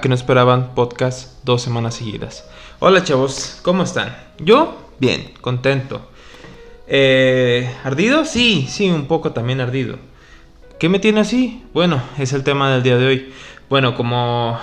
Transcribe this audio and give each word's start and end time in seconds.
que 0.00 0.08
no 0.08 0.14
esperaban 0.14 0.74
podcast 0.74 1.42
dos 1.44 1.62
semanas 1.62 1.94
seguidas. 1.94 2.48
Hola 2.78 3.02
chavos, 3.02 3.58
¿cómo 3.62 3.82
están? 3.82 4.16
Yo, 4.38 4.76
bien, 4.98 5.32
contento. 5.40 6.10
Eh, 6.86 7.74
¿Ardido? 7.84 8.24
Sí, 8.24 8.66
sí, 8.68 8.90
un 8.90 9.06
poco 9.06 9.32
también 9.32 9.60
ardido. 9.60 9.96
¿Qué 10.78 10.88
me 10.88 11.00
tiene 11.00 11.20
así? 11.20 11.64
Bueno, 11.74 12.00
es 12.18 12.32
el 12.32 12.44
tema 12.44 12.70
del 12.70 12.82
día 12.82 12.96
de 12.96 13.06
hoy. 13.06 13.32
Bueno, 13.68 13.96
como 13.96 14.58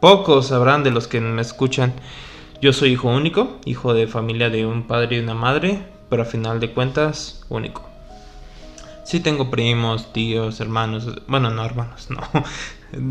pocos 0.00 0.48
sabrán 0.48 0.84
de 0.84 0.90
los 0.90 1.08
que 1.08 1.20
me 1.20 1.42
escuchan, 1.42 1.92
yo 2.60 2.72
soy 2.72 2.92
hijo 2.92 3.08
único, 3.08 3.58
hijo 3.64 3.94
de 3.94 4.06
familia 4.06 4.50
de 4.50 4.66
un 4.66 4.86
padre 4.86 5.16
y 5.16 5.20
una 5.20 5.34
madre, 5.34 5.82
pero 6.08 6.22
a 6.22 6.26
final 6.26 6.60
de 6.60 6.70
cuentas, 6.70 7.44
único. 7.48 7.88
Sí 9.04 9.20
tengo 9.20 9.50
primos, 9.50 10.12
tíos, 10.12 10.60
hermanos, 10.60 11.08
bueno, 11.26 11.50
no 11.50 11.64
hermanos, 11.64 12.08
no. 12.10 12.20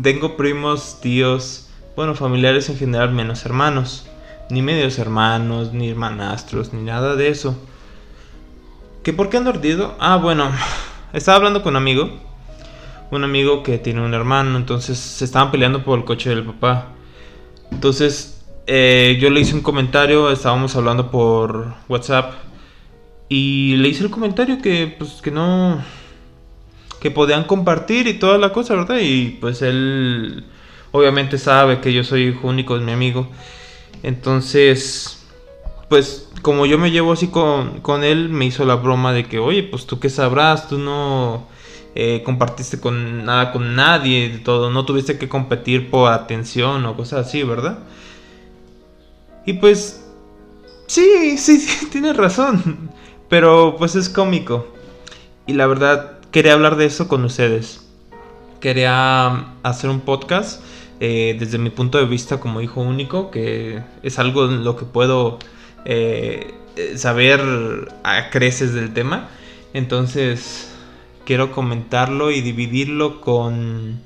Tengo 0.02 0.36
primos, 0.36 1.00
tíos, 1.00 1.68
bueno, 1.96 2.14
familiares 2.14 2.68
en 2.70 2.76
general 2.76 3.12
menos 3.12 3.44
hermanos. 3.44 4.06
Ni 4.50 4.60
medios 4.60 4.98
hermanos, 4.98 5.72
ni 5.72 5.88
hermanastros, 5.88 6.72
ni 6.72 6.82
nada 6.82 7.16
de 7.16 7.28
eso. 7.28 7.56
¿Que 9.02 9.12
por 9.12 9.30
qué 9.30 9.38
ando 9.38 9.50
ardido? 9.50 9.94
Ah, 9.98 10.16
bueno, 10.16 10.50
estaba 11.12 11.36
hablando 11.36 11.62
con 11.62 11.72
un 11.72 11.76
amigo. 11.76 12.10
Un 13.10 13.24
amigo 13.24 13.62
que 13.62 13.78
tiene 13.78 14.04
un 14.04 14.14
hermano, 14.14 14.56
entonces 14.56 14.98
se 14.98 15.24
estaban 15.24 15.50
peleando 15.50 15.84
por 15.84 15.98
el 15.98 16.04
coche 16.04 16.30
del 16.30 16.44
papá. 16.44 16.88
Entonces 17.70 18.34
eh, 18.66 19.18
yo 19.20 19.28
le 19.30 19.40
hice 19.40 19.54
un 19.54 19.60
comentario, 19.60 20.30
estábamos 20.30 20.74
hablando 20.74 21.10
por 21.10 21.74
WhatsApp 21.88 22.32
y 23.28 23.76
le 23.76 23.88
hice 23.88 24.04
el 24.04 24.10
comentario 24.10 24.60
que, 24.62 24.94
pues, 24.98 25.20
que 25.22 25.30
no. 25.30 25.82
Que 27.04 27.10
podían 27.10 27.44
compartir 27.44 28.06
y 28.06 28.14
toda 28.14 28.38
la 28.38 28.50
cosa, 28.54 28.74
¿verdad? 28.74 28.96
Y 28.98 29.36
pues 29.38 29.60
él, 29.60 30.42
obviamente, 30.90 31.36
sabe 31.36 31.82
que 31.82 31.92
yo 31.92 32.02
soy 32.02 32.28
hijo 32.28 32.48
único 32.48 32.78
de 32.78 32.84
mi 32.86 32.92
amigo. 32.92 33.28
Entonces, 34.02 35.22
pues, 35.90 36.30
como 36.40 36.64
yo 36.64 36.78
me 36.78 36.90
llevo 36.90 37.12
así 37.12 37.26
con, 37.26 37.82
con 37.82 38.04
él, 38.04 38.30
me 38.30 38.46
hizo 38.46 38.64
la 38.64 38.76
broma 38.76 39.12
de 39.12 39.26
que, 39.26 39.38
oye, 39.38 39.64
pues 39.64 39.84
tú 39.84 40.00
qué 40.00 40.08
sabrás, 40.08 40.66
tú 40.66 40.78
no. 40.78 41.46
Eh, 41.94 42.22
compartiste 42.24 42.80
con 42.80 43.26
nada 43.26 43.52
con 43.52 43.76
nadie, 43.76 44.30
de 44.30 44.38
todo, 44.38 44.70
no 44.70 44.86
tuviste 44.86 45.18
que 45.18 45.28
competir 45.28 45.90
por 45.90 46.10
atención 46.10 46.86
o 46.86 46.96
cosas 46.96 47.26
así, 47.26 47.42
¿verdad? 47.42 47.80
Y 49.44 49.52
pues, 49.52 50.06
sí, 50.86 51.36
sí, 51.36 51.60
sí, 51.60 51.86
tienes 51.92 52.16
razón. 52.16 52.90
Pero 53.28 53.76
pues 53.78 53.94
es 53.94 54.08
cómico. 54.08 54.68
Y 55.46 55.52
la 55.52 55.66
verdad, 55.66 56.13
quería 56.34 56.54
hablar 56.54 56.74
de 56.74 56.86
eso 56.86 57.06
con 57.06 57.24
ustedes. 57.24 57.80
Quería 58.58 59.54
hacer 59.62 59.88
un 59.88 60.00
podcast 60.00 60.60
eh, 60.98 61.36
desde 61.38 61.58
mi 61.58 61.70
punto 61.70 61.96
de 61.98 62.06
vista 62.06 62.40
como 62.40 62.60
hijo 62.60 62.80
único, 62.80 63.30
que 63.30 63.80
es 64.02 64.18
algo 64.18 64.46
en 64.46 64.64
lo 64.64 64.74
que 64.74 64.84
puedo 64.84 65.38
eh, 65.84 66.52
saber 66.96 67.40
a 68.02 68.30
creces 68.30 68.74
del 68.74 68.92
tema. 68.92 69.28
Entonces, 69.74 70.72
quiero 71.24 71.52
comentarlo 71.52 72.32
y 72.32 72.40
dividirlo 72.40 73.20
con 73.20 74.00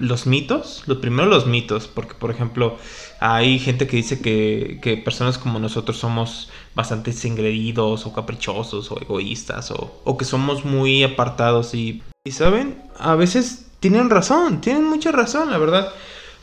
los 0.00 0.26
mitos. 0.26 0.82
Lo 0.86 1.00
primero 1.00 1.28
los 1.28 1.46
mitos, 1.46 1.88
porque 1.88 2.14
por 2.14 2.30
ejemplo 2.30 2.78
hay 3.20 3.58
gente 3.58 3.86
que 3.86 3.96
dice 3.96 4.20
que, 4.20 5.00
personas 5.04 5.38
como 5.38 5.58
nosotros 5.58 5.96
somos 5.96 6.50
bastante 6.74 7.12
ingredidos 7.24 8.06
o 8.06 8.12
caprichosos 8.12 8.90
o 8.90 9.00
egoístas 9.00 9.70
o, 9.70 10.16
que 10.18 10.24
somos 10.24 10.64
muy 10.64 11.02
apartados 11.04 11.74
y, 11.74 12.02
y, 12.24 12.32
saben, 12.32 12.82
a 12.98 13.14
veces 13.14 13.66
tienen 13.80 14.10
razón, 14.10 14.60
tienen 14.60 14.84
mucha 14.84 15.12
razón, 15.12 15.50
la 15.50 15.58
verdad. 15.58 15.92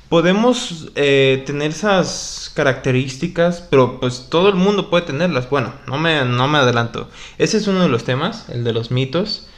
Podemos 0.08 0.90
eh, 0.95 1.44
tener 1.45 1.70
esas 1.70 2.52
características, 2.56 3.62
pero 3.70 4.00
pues 4.00 4.28
todo 4.30 4.50
el 4.50 4.56
mundo 4.56 4.90
puede 4.90 5.06
tenerlas. 5.06 5.50
Bueno, 5.50 5.74
no 5.86 6.00
me, 6.00 6.25
no 6.25 6.47
me 6.47 6.57
adelanto. 6.57 7.09
Ese 7.38 7.57
es 7.57 7.68
uno 7.68 7.81
de 7.81 7.90
los 7.90 8.06
temas, 8.06 8.50
el 8.50 8.63
de 8.63 8.74
los 8.74 8.90
mitos. 8.90 9.49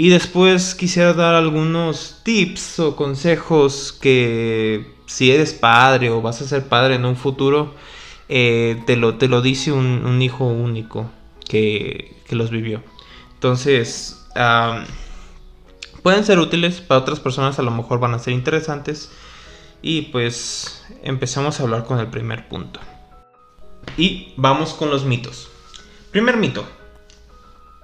Y 0.00 0.08
después 0.08 0.74
quisiera 0.74 1.12
dar 1.12 1.34
algunos 1.34 2.20
tips 2.22 2.78
o 2.78 2.96
consejos 2.96 3.92
que 3.92 4.94
si 5.04 5.30
eres 5.30 5.52
padre 5.52 6.08
o 6.08 6.22
vas 6.22 6.40
a 6.40 6.48
ser 6.48 6.70
padre 6.70 6.94
en 6.94 7.04
un 7.04 7.16
futuro, 7.16 7.74
eh, 8.30 8.82
te, 8.86 8.96
lo, 8.96 9.18
te 9.18 9.28
lo 9.28 9.42
dice 9.42 9.72
un, 9.72 10.22
hijo 10.22 10.46
único 10.46 11.10
que, 11.46 12.16
los 12.30 12.50
vivió. 12.50 12.82
Entonces, 13.34 14.26
pueden 16.02 16.24
ser 16.24 16.38
útiles, 16.38 16.80
para 16.80 17.02
otras 17.02 17.20
personas 17.20 17.58
a 17.58 17.62
lo 17.62 17.70
mejor 17.70 18.00
van 18.00 18.14
a 18.14 18.18
ser 18.20 18.32
interesantes. 18.32 19.12
Y 19.82 20.00
pues 20.12 20.82
empezamos 21.02 21.60
a 21.60 21.64
hablar 21.64 21.84
con 21.84 21.98
el 21.98 22.06
primer 22.06 22.48
punto. 22.48 22.80
Y 23.98 24.32
vamos 24.38 24.72
con 24.72 24.88
los 24.88 25.04
mitos. 25.04 25.50
Primer 26.10 26.38
mito 26.38 26.64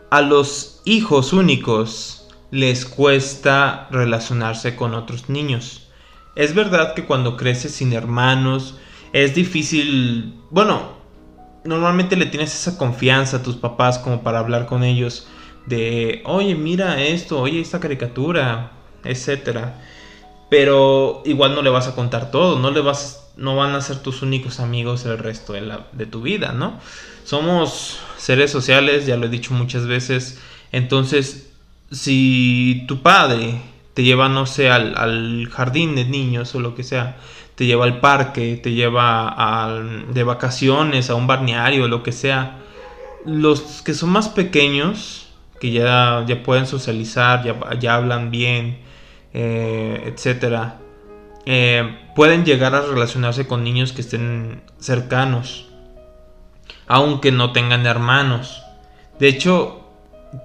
a 0.09 0.23
los 0.23 0.76
hijos 0.87 1.33
únicos 1.33 2.29
les 2.51 2.87
cuesta 2.87 3.89
relacionarse 3.91 4.77
con 4.77 4.95
otros 4.95 5.29
niños. 5.29 5.89
Es 6.37 6.55
verdad 6.55 6.95
que 6.95 7.05
cuando 7.05 7.37
creces 7.37 7.73
sin 7.73 7.93
hermanos 7.93 8.79
es 9.13 9.35
difícil, 9.35 10.35
bueno, 10.51 10.93
normalmente 11.65 12.17
le 12.17 12.27
tienes 12.27 12.55
esa 12.55 12.79
confianza 12.79 13.39
a 13.39 13.43
tus 13.43 13.57
papás 13.57 13.99
como 13.99 14.23
para 14.23 14.39
hablar 14.39 14.67
con 14.67 14.85
ellos 14.85 15.27
de, 15.67 16.23
oye, 16.25 16.55
mira 16.55 17.03
esto, 17.03 17.41
oye, 17.41 17.61
esta 17.61 17.81
caricatura, 17.81 18.71
etcétera. 19.03 19.83
Pero 20.49 21.23
igual 21.25 21.57
no 21.57 21.63
le 21.63 21.71
vas 21.71 21.89
a 21.89 21.97
contar 21.97 22.31
todo, 22.31 22.61
no 22.61 22.71
le 22.71 22.81
vas 22.81 23.25
no 23.37 23.55
van 23.55 23.75
a 23.75 23.83
ser 23.83 23.99
tus 23.99 24.23
únicos 24.23 24.61
amigos 24.61 25.05
el 25.05 25.19
resto 25.19 25.53
de, 25.53 25.79
de 25.93 26.07
tu 26.07 26.23
vida, 26.23 26.53
¿no? 26.53 26.81
Somos 27.25 27.99
seres 28.17 28.51
sociales, 28.51 29.05
ya 29.05 29.17
lo 29.17 29.27
he 29.27 29.29
dicho 29.29 29.53
muchas 29.53 29.87
veces. 29.87 30.41
Entonces, 30.73 31.53
si 31.91 32.85
tu 32.89 33.03
padre 33.03 33.61
te 33.95 34.03
lleva, 34.03 34.29
no 34.29 34.47
sé, 34.47 34.71
al, 34.71 35.49
jardín 35.51 35.95
de 35.95 36.05
niños 36.05 36.55
o 36.55 36.61
lo 36.61 36.75
que 36.75 36.83
sea, 36.83 37.17
te 37.55 37.65
lleva 37.65 37.85
al 37.85 38.01
parque, 38.01 38.61
te 38.63 38.73
lleva 38.73 39.83
de 40.13 40.23
vacaciones 40.23 41.09
a 41.09 41.15
un 41.15 41.27
balneario 41.27 41.89
lo 41.89 42.03
que 42.03 42.13
sea, 42.13 42.59
los 43.25 43.83
que 43.83 43.95
son 43.95 44.11
más 44.11 44.29
pequeños, 44.29 45.29
que 45.61 45.71
ya, 45.71 46.25
ya 46.27 46.43
pueden 46.43 46.67
socializar, 46.67 47.43
ya, 47.43 47.57
ya 47.79 47.95
hablan 47.95 48.31
bien, 48.31 48.79
eh, 49.33 50.13
etcétera, 50.13 50.79
eh, 51.47 51.99
pueden 52.15 52.45
llegar 52.45 52.75
a 52.75 52.83
relacionarse 52.83 53.47
con 53.47 53.65
niños 53.65 53.93
que 53.93 54.01
estén 54.01 54.63
cercanos, 54.79 55.69
aunque 56.87 57.33
no 57.33 57.53
tengan 57.53 57.87
hermanos. 57.87 58.63
De 59.19 59.29
hecho, 59.29 59.86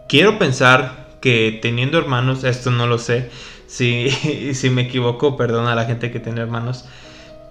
quiero 0.07 0.37
pensar 0.37 1.07
que 1.21 1.59
teniendo 1.61 1.97
hermanos, 1.97 2.43
esto 2.43 2.71
no 2.71 2.87
lo 2.87 2.97
sé, 2.97 3.29
si, 3.67 4.09
si 4.53 4.69
me 4.69 4.83
equivoco, 4.83 5.37
perdona 5.37 5.73
a 5.73 5.75
la 5.75 5.85
gente 5.85 6.11
que 6.11 6.19
tiene 6.19 6.41
hermanos, 6.41 6.85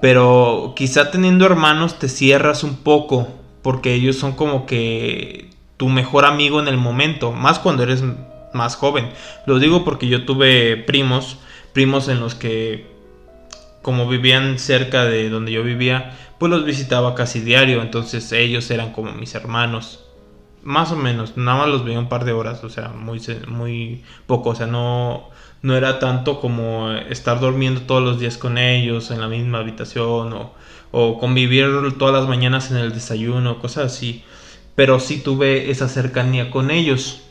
pero 0.00 0.72
quizá 0.76 1.10
teniendo 1.10 1.46
hermanos 1.46 1.98
te 1.98 2.08
cierras 2.08 2.64
un 2.64 2.76
poco, 2.76 3.28
porque 3.62 3.94
ellos 3.94 4.16
son 4.16 4.32
como 4.32 4.66
que 4.66 5.50
tu 5.76 5.88
mejor 5.88 6.24
amigo 6.24 6.60
en 6.60 6.68
el 6.68 6.76
momento, 6.76 7.32
más 7.32 7.58
cuando 7.58 7.82
eres 7.82 8.02
más 8.52 8.76
joven. 8.76 9.10
Lo 9.47 9.58
digo 9.58 9.84
porque 9.84 10.08
yo 10.08 10.24
tuve 10.24 10.76
primos, 10.76 11.38
primos 11.72 12.08
en 12.08 12.20
los 12.20 12.34
que 12.34 12.86
como 13.82 14.06
vivían 14.08 14.58
cerca 14.58 15.04
de 15.04 15.30
donde 15.30 15.52
yo 15.52 15.62
vivía, 15.62 16.16
pues 16.38 16.50
los 16.50 16.64
visitaba 16.64 17.14
casi 17.14 17.41
diario, 17.41 17.80
entonces 17.82 18.30
ellos 18.32 18.70
eran 18.70 18.92
como 18.92 19.12
mis 19.12 19.34
hermanos. 19.34 20.04
Más 20.62 20.93
o 20.93 20.97
menos, 20.97 21.37
nada 21.37 21.59
más 21.59 21.69
los 21.69 21.84
veía 21.84 21.98
un 21.98 22.09
par 22.09 22.25
de 22.25 22.32
horas, 22.32 22.62
o 22.65 22.69
sea, 22.69 22.88
muy, 22.88 23.21
muy 23.48 24.03
poco, 24.26 24.50
o 24.50 24.54
sea, 24.54 24.66
no, 24.66 25.31
no 25.62 25.76
era 25.76 25.98
tanto 25.98 26.41
como 26.41 26.91
estar 26.93 27.41
durmiendo 27.41 27.83
todos 27.83 28.03
los 28.03 28.21
días 28.21 28.36
con 28.36 28.59
ellos 28.59 29.10
en 29.10 29.21
la 29.21 29.28
misma 29.28 29.59
habitación 29.59 30.33
o, 30.33 30.53
o 30.91 31.18
convivir 31.18 31.66
todas 31.98 32.15
las 32.15 32.28
mañanas 32.28 32.71
en 32.71 32.78
el 32.78 32.92
desayuno, 32.92 33.59
cosas 33.59 33.92
así. 33.92 34.24
Pero 34.74 35.01
sí 35.01 35.21
tuve 35.21 35.71
esa 35.71 35.89
cercanía 35.89 36.51
con 36.51 36.71
ellos. 36.71 37.22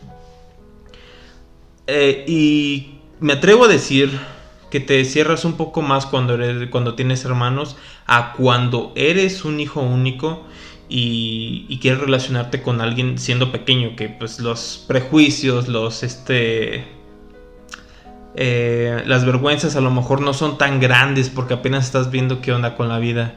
Eh, 1.88 2.24
y 2.28 3.00
me 3.20 3.34
atrevo 3.34 3.66
a 3.66 3.68
decir 3.68 4.12
que 4.70 4.80
te 4.80 5.04
cierras 5.06 5.46
un 5.46 5.54
poco 5.54 5.82
más 5.82 6.06
cuando, 6.06 6.36
eres, 6.36 6.70
cuando 6.70 6.94
tienes 6.94 7.26
hermanos 7.26 7.76
a 8.06 8.34
cuando 8.34 8.94
eres 8.96 9.44
un 9.46 9.60
hijo 9.60 9.82
único 9.82 10.44
y, 10.90 11.78
quieres 11.82 12.02
relacionarte 12.02 12.62
con 12.62 12.82
alguien 12.82 13.18
siendo 13.18 13.52
pequeño, 13.52 13.96
que 13.96 14.10
pues 14.10 14.40
los 14.40 14.84
prejuicios, 14.88 15.68
los 15.68 16.04
este... 16.04 17.00
Eh, 18.36 19.04
las 19.06 19.26
vergüenzas 19.26 19.76
a 19.76 19.82
lo 19.82 19.92
mejor 19.92 20.22
no 20.22 20.34
son 20.34 20.58
tan 20.58 20.80
grandes 20.80 21.30
porque 21.30 21.56
apenas 21.56 21.86
estás 21.86 22.10
viendo 22.12 22.42
qué 22.42 22.52
onda 22.54 22.76
con 22.76 22.88
la 22.88 23.00
vida. 23.00 23.36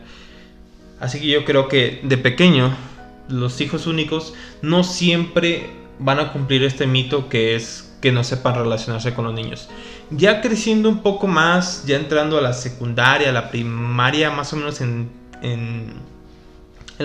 Así 1.01 1.19
que 1.19 1.27
yo 1.27 1.45
creo 1.45 1.67
que 1.67 2.01
de 2.05 2.19
pequeño 2.19 2.77
los 3.29 3.61
hijos 3.61 3.87
únicos 3.87 4.35
no 4.61 4.85
siempre 4.85 5.71
van 5.99 6.21
a 6.21 6.33
cumplir 6.33 6.63
este 6.63 6.87
mito 6.87 7.29
que 7.29 7.57
es 7.57 7.93
que 8.01 8.13
no 8.13 8.25
sepan 8.25 8.57
relacionarse 8.57 9.15
con 9.15 9.25
los 9.25 9.35
niños. 9.35 9.69
Ya 10.11 10.43
creciendo 10.43 10.89
un 10.89 11.03
poco 11.03 11.27
más, 11.27 11.87
ya 11.87 11.97
entrando 11.97 12.37
a 12.37 12.43
la 12.43 12.53
secundaria, 12.53 13.31
a 13.31 13.33
la 13.33 13.51
primaria, 13.51 14.31
más 14.31 14.53
o 14.53 14.57
menos 14.57 14.81
en, 14.81 15.09
en, 15.41 15.95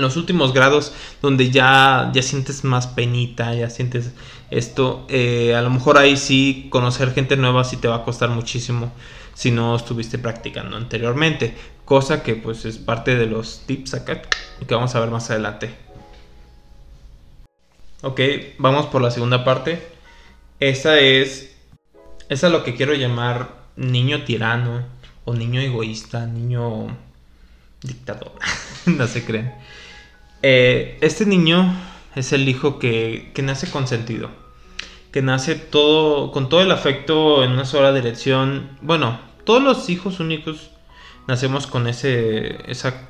los 0.01 0.17
últimos 0.17 0.53
grados, 0.53 0.93
donde 1.21 1.49
ya, 1.51 2.11
ya 2.13 2.21
sientes 2.21 2.63
más 2.63 2.87
penita, 2.87 3.53
ya 3.53 3.69
sientes 3.69 4.11
esto, 4.49 5.05
eh, 5.09 5.55
a 5.55 5.61
lo 5.61 5.69
mejor 5.69 5.97
ahí 5.97 6.17
sí 6.17 6.67
conocer 6.69 7.13
gente 7.13 7.35
nueva 7.37 7.63
sí 7.63 7.77
te 7.77 7.87
va 7.87 7.97
a 7.97 8.03
costar 8.03 8.29
muchísimo 8.29 8.91
si 9.33 9.51
no 9.51 9.75
estuviste 9.75 10.17
practicando 10.17 10.77
anteriormente, 10.77 11.55
cosa 11.85 12.23
que 12.23 12.35
pues 12.35 12.65
es 12.65 12.77
parte 12.77 13.15
de 13.15 13.27
los 13.27 13.61
tips 13.65 13.93
acá 13.93 14.21
que 14.65 14.75
vamos 14.75 14.95
a 14.95 14.99
ver 14.99 15.09
más 15.09 15.29
adelante. 15.29 15.75
Ok, 18.01 18.19
vamos 18.57 18.87
por 18.87 19.01
la 19.01 19.11
segunda 19.11 19.43
parte. 19.43 19.81
Esa 20.59 20.99
es, 20.99 21.55
esa 22.29 22.47
es 22.47 22.53
lo 22.53 22.63
que 22.63 22.75
quiero 22.75 22.93
llamar 22.93 23.49
niño 23.75 24.23
tirano 24.23 24.85
o 25.25 25.33
niño 25.33 25.61
egoísta, 25.61 26.25
niño 26.25 26.95
dictador, 27.81 28.31
no 28.85 29.07
se 29.07 29.23
creen. 29.23 29.53
Eh, 30.49 30.97
este 31.01 31.25
niño 31.25 31.75
es 32.15 32.31
el 32.31 32.47
hijo 32.47 32.79
que, 32.79 33.33
que 33.35 33.41
nace 33.41 33.69
consentido, 33.69 34.29
que 35.11 35.21
nace 35.21 35.55
todo 35.55 36.31
con 36.31 36.47
todo 36.47 36.61
el 36.61 36.71
afecto 36.71 37.43
en 37.43 37.51
una 37.51 37.65
sola 37.65 37.91
dirección. 37.91 38.77
Bueno, 38.81 39.19
todos 39.43 39.61
los 39.61 39.89
hijos 39.89 40.21
únicos 40.21 40.69
nacemos 41.27 41.67
con 41.67 41.85
ese 41.85 42.61
esa 42.71 43.09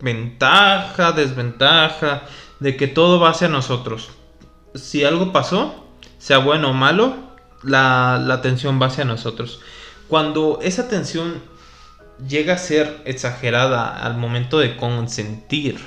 ventaja, 0.00 1.10
desventaja 1.10 2.22
de 2.60 2.76
que 2.76 2.86
todo 2.86 3.18
va 3.18 3.30
hacia 3.30 3.48
nosotros. 3.48 4.10
Si 4.76 5.02
algo 5.02 5.32
pasó, 5.32 5.84
sea 6.18 6.38
bueno 6.38 6.70
o 6.70 6.74
malo, 6.74 7.16
la, 7.64 8.22
la 8.24 8.34
atención 8.34 8.80
va 8.80 8.86
hacia 8.86 9.04
nosotros. 9.04 9.58
Cuando 10.06 10.60
esa 10.62 10.82
atención 10.82 11.42
llega 12.24 12.54
a 12.54 12.58
ser 12.58 13.02
exagerada 13.04 13.96
al 13.96 14.16
momento 14.16 14.60
de 14.60 14.76
consentir, 14.76 15.80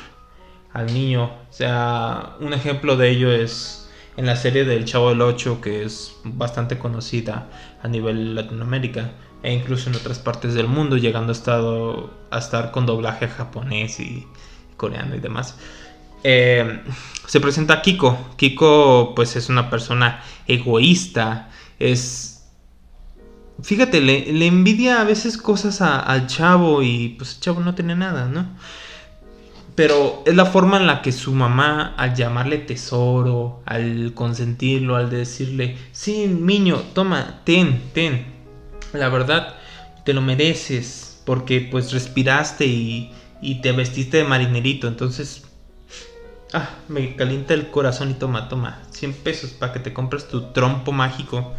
al 0.76 0.94
niño. 0.94 1.32
O 1.50 1.54
sea, 1.54 2.36
un 2.42 2.54
ejemplo 2.54 2.98
de 2.98 3.10
ello 3.10 3.32
es 3.32 3.90
en 4.18 4.26
la 4.26 4.36
serie 4.36 4.66
del 4.66 4.86
Chavo 4.86 5.10
del 5.10 5.22
8, 5.22 5.62
que 5.62 5.84
es 5.84 6.16
bastante 6.24 6.78
conocida 6.78 7.50
a 7.82 7.88
nivel 7.88 8.36
Latinoamérica 8.36 9.12
e 9.42 9.54
incluso 9.54 9.90
en 9.90 9.96
otras 9.96 10.20
partes 10.20 10.54
del 10.54 10.68
mundo, 10.68 10.98
llegando 10.98 11.32
a, 11.32 11.36
estado, 11.36 12.14
a 12.30 12.40
estar 12.40 12.72
con 12.72 12.86
doblaje 12.86 13.28
japonés 13.28 14.00
y 14.00 14.28
coreano 14.76 15.16
y 15.16 15.20
demás. 15.20 15.58
Eh, 16.24 16.82
se 17.26 17.40
presenta 17.40 17.82
Kiko. 17.82 18.18
Kiko 18.36 19.14
pues 19.16 19.36
es 19.38 19.50
una 19.50 19.70
persona 19.70 20.22
egoísta, 20.46 21.50
es... 21.80 22.32
Fíjate, 23.64 24.02
le, 24.02 24.46
envidia 24.46 25.00
a 25.00 25.06
veces 25.06 25.38
cosas 25.38 25.80
al 25.82 26.28
chavo 26.28 26.84
y 26.84 27.16
pues 27.18 27.36
el 27.36 27.40
chavo 27.40 27.62
no 27.62 27.74
tiene 27.74 27.96
nada, 27.96 28.28
¿no? 28.28 28.46
Pero 29.76 30.24
es 30.26 30.34
la 30.36 30.46
forma 30.46 30.78
en 30.78 30.88
la 30.88 31.02
que 31.02 31.12
su 31.12 31.34
mamá, 31.34 31.94
al 31.98 32.16
llamarle 32.16 32.60
tesoro, 32.60 33.62
al 33.66 34.14
consentirlo, 34.14 34.96
al 34.96 35.10
decirle, 35.10 35.78
sí, 35.92 36.28
niño, 36.28 36.82
toma, 36.94 37.42
ten, 37.44 37.82
ten, 37.94 38.26
la 38.94 39.10
verdad, 39.10 39.56
te 40.06 40.14
lo 40.14 40.22
mereces, 40.22 41.22
porque 41.26 41.68
pues 41.70 41.92
respiraste 41.92 42.66
y, 42.66 43.12
y 43.42 43.62
te 43.62 43.74
vestiste 43.74 44.18
de 44.18 44.24
marinerito, 44.24 44.88
entonces, 44.88 45.44
ah, 46.54 46.70
me 46.88 47.18
calienta 47.18 47.54
el 47.54 47.70
corazón 47.70 48.12
y 48.12 48.14
toma, 48.14 48.48
toma, 48.48 48.82
100 48.92 49.14
pesos 49.14 49.52
para 49.52 49.74
que 49.74 49.80
te 49.80 49.94
compres 49.94 50.30
tu 50.30 50.54
trompo 50.54 50.94
mágico. 50.94 51.52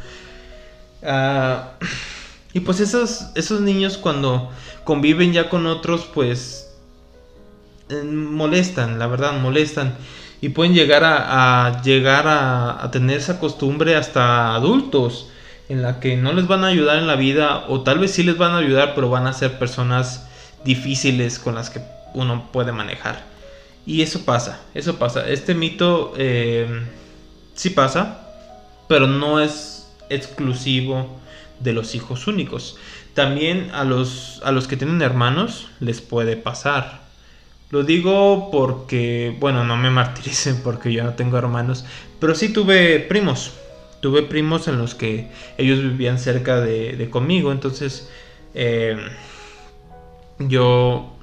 Ah, 1.03 1.73
y 2.55 2.61
pues 2.61 2.81
esos, 2.81 3.27
esos 3.35 3.61
niños 3.61 3.99
cuando 3.99 4.51
conviven 4.85 5.35
ya 5.35 5.51
con 5.51 5.67
otros, 5.67 6.09
pues 6.15 6.66
molestan, 8.05 8.99
la 8.99 9.07
verdad, 9.07 9.39
molestan. 9.41 9.95
Y 10.41 10.51
pueden 10.51 10.75
llegar 10.75 11.03
a, 11.05 11.81
llegar 11.83 12.27
a, 12.29 12.89
tener 12.93 13.19
esa 13.19 13.41
costumbre 13.41 13.97
hasta 13.97 14.55
adultos, 14.55 15.29
en 15.69 15.83
la 15.83 15.99
que 15.99 16.17
no 16.17 16.33
les 16.33 16.47
van 16.47 16.65
a 16.65 16.69
ayudar 16.69 16.99
en 16.99 17.07
la 17.07 17.17
vida, 17.17 17.65
o 17.69 17.83
tal 17.83 17.99
vez 17.99 18.13
sí 18.13 18.23
les 18.23 18.39
van 18.39 18.53
a 18.53 18.59
ayudar, 18.59 18.95
pero 18.95 19.11
van 19.11 19.27
a 19.27 19.33
ser 19.33 19.59
personas 19.59 20.29
difíciles 20.65 21.39
con 21.39 21.55
las 21.55 21.71
que 21.71 21.81
uno 22.15 22.49
puede 22.53 22.73
manejar. 22.73 23.25
Y 23.87 24.03
eso 24.03 24.25
pasa, 24.25 24.61
eso 24.75 24.97
pasa. 24.97 25.29
Este 25.29 25.55
mito 25.55 26.13
eh, 26.17 26.67
sí 27.55 27.71
pasa, 27.71 28.27
pero 28.89 29.07
no 29.07 29.41
es 29.41 29.89
exclusivo 30.11 31.19
de 31.61 31.73
los 31.73 31.95
hijos 31.95 32.27
únicos. 32.27 32.77
También 33.15 33.71
a 33.73 33.85
los, 33.85 34.41
a 34.45 34.53
los 34.53 34.69
que 34.69 34.77
tienen 34.77 35.01
hermanos 35.03 35.69
les 35.81 36.01
puede 36.01 36.37
pasar. 36.37 37.06
Lo 37.71 37.83
digo 37.83 38.51
porque, 38.53 39.37
bueno, 39.41 39.65
no 39.65 39.77
me 39.77 39.91
martiricen 39.91 40.61
porque 40.65 40.93
yo 40.93 41.05
no 41.05 41.15
tengo 41.15 41.37
hermanos, 41.37 41.85
pero 42.21 42.35
sí 42.35 42.53
tuve 42.53 43.01
primos. 43.01 43.53
Tuve 44.01 44.23
primos 44.23 44.69
en 44.69 44.79
los 44.79 44.95
que 44.95 45.29
ellos 45.59 45.81
vivían 45.81 46.19
cerca 46.19 46.61
de, 46.61 47.09
conmigo, 47.11 47.51
entonces 47.51 48.11
eh, 48.55 48.97
yo, 50.39 51.17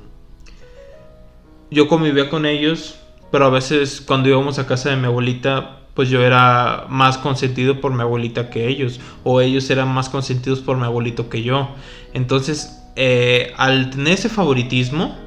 yo 1.69 1.87
convivía 1.87 2.29
con 2.29 2.45
ellos, 2.45 2.99
pero 3.31 3.45
a 3.45 3.49
veces 3.49 4.01
cuando 4.01 4.27
íbamos 4.27 4.59
a 4.59 4.67
casa 4.67 4.89
de 4.89 4.97
mi 4.97 5.05
abuelita, 5.05 5.79
pues 5.93 6.09
yo 6.09 6.23
era 6.23 6.87
más 6.89 7.17
consentido 7.19 7.79
por 7.79 7.93
mi 7.93 8.01
abuelita 8.01 8.49
que 8.49 8.67
ellos, 8.67 8.99
o 9.23 9.39
ellos 9.39 9.69
eran 9.69 9.87
más 9.87 10.09
consentidos 10.09 10.59
por 10.59 10.75
mi 10.75 10.85
abuelito 10.85 11.29
que 11.29 11.43
yo. 11.43 11.69
Entonces, 12.13 12.81
eh, 12.95 13.53
al 13.55 13.91
tener 13.91 14.13
ese 14.13 14.29
favoritismo, 14.29 15.22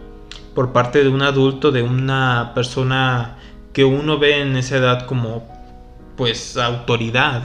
por 0.57 0.73
parte 0.73 1.05
de 1.05 1.11
un 1.11 1.21
adulto, 1.21 1.71
de 1.71 1.83
una 1.83 2.53
persona 2.55 3.37
que 3.75 3.85
uno 3.85 4.19
ve 4.19 4.41
en 4.41 4.57
esa 4.57 4.79
edad 4.79 5.05
como 5.05 5.47
pues 6.17 6.57
autoridad. 6.57 7.43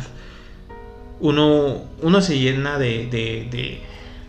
Uno, 1.19 1.81
uno 2.02 2.22
se 2.22 2.40
llena 2.40 2.80
de, 2.80 3.08
de, 3.08 3.81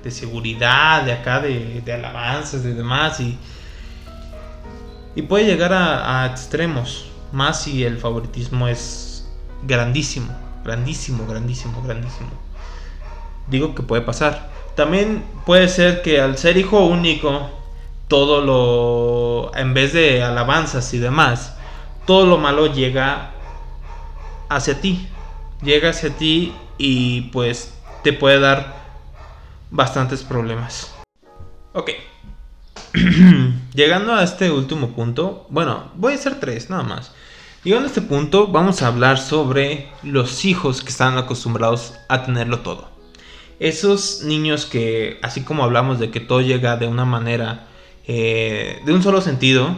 de, 0.02 0.11
seguridad, 0.11 1.05
de 1.05 1.12
acá, 1.12 1.40
de, 1.40 1.81
alabanzas, 1.93 2.64
de 2.64 2.75
demás, 2.75 3.20
y, 3.20 3.38
y 5.14 5.23
puede 5.23 5.46
llegar 5.46 5.73
a, 5.73 6.25
a 6.25 6.26
extremos, 6.26 7.06
más 7.31 7.62
si 7.62 7.85
el 7.85 7.99
favoritismo 7.99 8.67
es 8.67 9.31
grandísimo, 9.62 10.37
grandísimo, 10.64 11.25
grandísimo, 11.28 11.81
grandísimo. 11.82 12.31
Digo 13.49 13.76
que 13.76 13.85
puede 13.85 14.02
pasar. 14.02 14.50
También 14.75 15.23
puede 15.46 15.69
ser 15.69 16.02
que 16.02 16.20
al 16.20 16.37
ser 16.37 16.56
hijo 16.56 16.85
único, 16.85 17.62
todo 18.12 18.42
lo, 18.42 19.57
en 19.57 19.73
vez 19.73 19.95
de 19.95 20.23
alabanzas 20.23 20.92
y 20.92 20.99
demás, 20.99 21.54
todo 22.04 22.26
lo 22.26 22.37
malo 22.37 22.66
llega 22.66 23.31
hacia 24.50 24.83
ti. 24.83 25.09
Llega 25.62 25.88
hacia 25.88 26.11
ti 26.11 26.52
y 26.76 27.23
pues 27.33 27.73
te 28.04 28.12
puede 28.12 28.38
dar 28.38 28.75
bastantes 29.71 30.25
problemas. 30.25 30.95
Ok. 31.73 31.92
Llegando 33.73 34.14
a 34.14 34.25
este 34.25 34.50
último 34.50 34.88
punto, 34.88 35.47
bueno, 35.49 35.90
voy 35.95 36.12
a 36.12 36.16
hacer 36.16 36.38
tres 36.38 36.69
nada 36.69 36.83
más. 36.83 37.12
Llegando 37.64 37.87
a 37.87 37.88
este 37.88 38.02
punto, 38.02 38.49
vamos 38.49 38.83
a 38.83 38.88
hablar 38.88 39.19
sobre 39.19 39.88
los 40.02 40.45
hijos 40.45 40.83
que 40.83 40.90
están 40.90 41.16
acostumbrados 41.16 41.95
a 42.11 42.26
tenerlo 42.26 42.59
todo. 42.59 42.90
Esos 43.59 44.21
niños 44.23 44.66
que, 44.66 45.19
así 45.23 45.45
como 45.45 45.64
hablamos 45.64 45.99
de 45.99 46.11
que 46.11 46.21
todo 46.21 46.42
llega 46.42 46.76
de 46.76 46.88
una 46.88 47.07
manera 47.07 47.69
eh, 48.06 48.80
de 48.85 48.92
un 48.92 49.02
solo 49.02 49.21
sentido, 49.21 49.76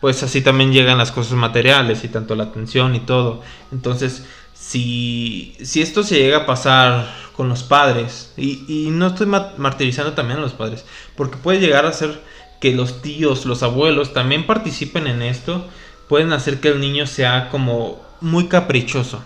pues 0.00 0.22
así 0.22 0.40
también 0.40 0.72
llegan 0.72 0.98
las 0.98 1.12
cosas 1.12 1.34
materiales 1.34 2.02
y 2.04 2.08
tanto 2.08 2.34
la 2.34 2.44
atención 2.44 2.94
y 2.94 3.00
todo. 3.00 3.42
Entonces, 3.70 4.24
si, 4.52 5.56
si 5.62 5.82
esto 5.82 6.02
se 6.02 6.18
llega 6.18 6.38
a 6.38 6.46
pasar 6.46 7.14
con 7.36 7.48
los 7.48 7.62
padres, 7.62 8.32
y, 8.36 8.88
no 8.90 9.08
estoy 9.08 9.26
martirizando 9.26 10.12
también 10.12 10.38
a 10.38 10.42
los 10.42 10.52
padres, 10.52 10.84
porque 11.16 11.36
puede 11.36 11.60
llegar 11.60 11.86
a 11.86 11.92
ser 11.92 12.20
que 12.60 12.72
los 12.72 13.02
tíos, 13.02 13.46
los 13.46 13.62
abuelos 13.62 14.12
también 14.12 14.46
participen 14.46 15.06
en 15.06 15.22
esto, 15.22 15.66
pueden 16.08 16.32
hacer 16.32 16.60
que 16.60 16.68
el 16.68 16.80
niño 16.80 17.06
sea 17.06 17.48
como 17.48 18.00
muy 18.20 18.46
caprichoso, 18.46 19.22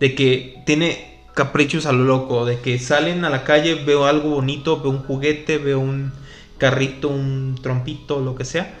de 0.00 0.14
que 0.14 0.62
tiene 0.66 1.20
caprichos 1.34 1.86
a 1.86 1.92
lo 1.92 2.04
loco, 2.04 2.44
de 2.44 2.60
que 2.60 2.78
salen 2.78 3.24
a 3.24 3.30
la 3.30 3.44
calle, 3.44 3.74
veo 3.74 4.06
algo 4.06 4.30
bonito, 4.30 4.80
veo 4.80 4.90
un 4.90 5.02
juguete, 5.02 5.58
veo 5.58 5.80
un, 5.80 6.12
carrito, 6.60 7.08
un 7.08 7.58
trompito, 7.60 8.20
lo 8.20 8.36
que 8.36 8.44
sea. 8.44 8.78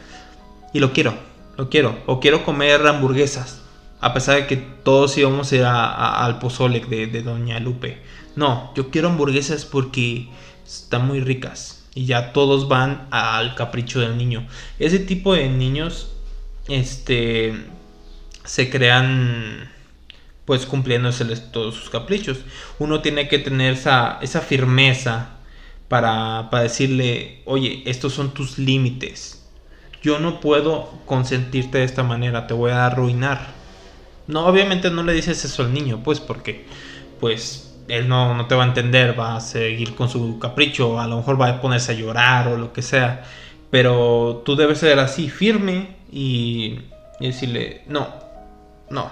Y 0.72 0.78
lo 0.78 0.92
quiero, 0.92 1.14
lo 1.56 1.68
quiero. 1.68 1.98
O 2.06 2.20
quiero 2.20 2.44
comer 2.44 2.86
hamburguesas. 2.86 3.62
A 4.00 4.14
pesar 4.14 4.36
de 4.36 4.46
que 4.46 4.56
todos 4.56 5.18
íbamos 5.18 5.50
a 5.50 5.56
ir 5.56 5.64
al 5.64 6.38
pozole 6.38 6.80
de, 6.80 7.08
de 7.08 7.22
Doña 7.22 7.58
Lupe. 7.58 8.00
No, 8.36 8.72
yo 8.76 8.90
quiero 8.90 9.08
hamburguesas 9.08 9.64
porque 9.64 10.28
están 10.64 11.08
muy 11.08 11.20
ricas. 11.20 11.84
Y 11.94 12.06
ya 12.06 12.32
todos 12.32 12.68
van 12.68 13.08
al 13.10 13.56
capricho 13.56 13.98
del 13.98 14.16
niño. 14.16 14.46
Ese 14.78 15.00
tipo 15.00 15.34
de 15.34 15.48
niños, 15.48 16.12
este, 16.68 17.52
se 18.44 18.70
crean 18.70 19.70
pues 20.44 20.66
cumpliéndoseles 20.66 21.50
todos 21.52 21.74
sus 21.74 21.90
caprichos. 21.90 22.38
Uno 22.78 23.00
tiene 23.00 23.28
que 23.28 23.38
tener 23.38 23.74
esa, 23.74 24.18
esa 24.20 24.40
firmeza 24.40 25.39
para, 25.90 26.50
para 26.52 26.62
decirle, 26.62 27.42
oye, 27.46 27.82
estos 27.84 28.12
son 28.12 28.32
tus 28.32 28.58
límites. 28.58 29.44
Yo 30.04 30.20
no 30.20 30.38
puedo 30.38 30.88
consentirte 31.04 31.78
de 31.78 31.84
esta 31.84 32.04
manera, 32.04 32.46
te 32.46 32.54
voy 32.54 32.70
a 32.70 32.86
arruinar. 32.86 33.48
No, 34.28 34.46
obviamente 34.46 34.88
no 34.92 35.02
le 35.02 35.12
dices 35.12 35.44
eso 35.44 35.64
al 35.64 35.74
niño, 35.74 36.00
pues 36.04 36.20
porque, 36.20 36.64
pues, 37.18 37.76
él 37.88 38.08
no, 38.08 38.36
no 38.36 38.46
te 38.46 38.54
va 38.54 38.62
a 38.62 38.68
entender, 38.68 39.18
va 39.18 39.34
a 39.34 39.40
seguir 39.40 39.96
con 39.96 40.08
su 40.08 40.38
capricho, 40.38 41.00
a 41.00 41.08
lo 41.08 41.16
mejor 41.16 41.40
va 41.40 41.48
a 41.48 41.60
ponerse 41.60 41.90
a 41.90 41.96
llorar 41.96 42.46
o 42.46 42.56
lo 42.56 42.72
que 42.72 42.82
sea. 42.82 43.24
Pero 43.72 44.42
tú 44.46 44.54
debes 44.54 44.78
ser 44.78 45.00
así, 45.00 45.28
firme 45.28 45.96
y, 46.12 46.82
y 47.18 47.26
decirle, 47.26 47.82
no, 47.88 48.06
no, 48.90 49.10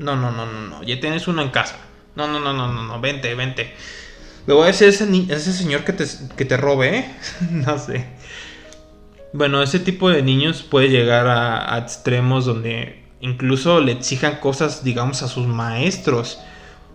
no, 0.00 0.16
no, 0.16 0.32
no, 0.32 0.46
no, 0.46 0.62
no. 0.68 0.82
Ya 0.82 0.98
tienes 0.98 1.28
uno 1.28 1.42
en 1.42 1.50
casa. 1.50 1.76
No, 2.16 2.26
no, 2.26 2.40
no, 2.40 2.52
no, 2.52 2.72
no, 2.72 2.82
no. 2.82 3.00
Vente, 3.00 3.32
vente. 3.36 3.72
A 4.48 4.66
decir 4.66 4.88
ese, 4.88 5.08
ese 5.28 5.52
señor 5.52 5.84
que 5.84 5.92
te, 5.92 6.04
que 6.36 6.44
te 6.44 6.56
robe, 6.56 6.98
¿eh? 6.98 7.14
no 7.50 7.78
sé. 7.78 8.06
Bueno, 9.32 9.62
ese 9.62 9.78
tipo 9.78 10.10
de 10.10 10.22
niños 10.22 10.62
puede 10.62 10.88
llegar 10.88 11.26
a, 11.26 11.78
extremos 11.78 12.44
donde 12.44 13.04
incluso 13.20 13.80
le 13.80 13.92
exijan 13.92 14.40
cosas, 14.40 14.84
digamos, 14.84 15.22
a 15.22 15.28
sus 15.28 15.46
maestros. 15.46 16.40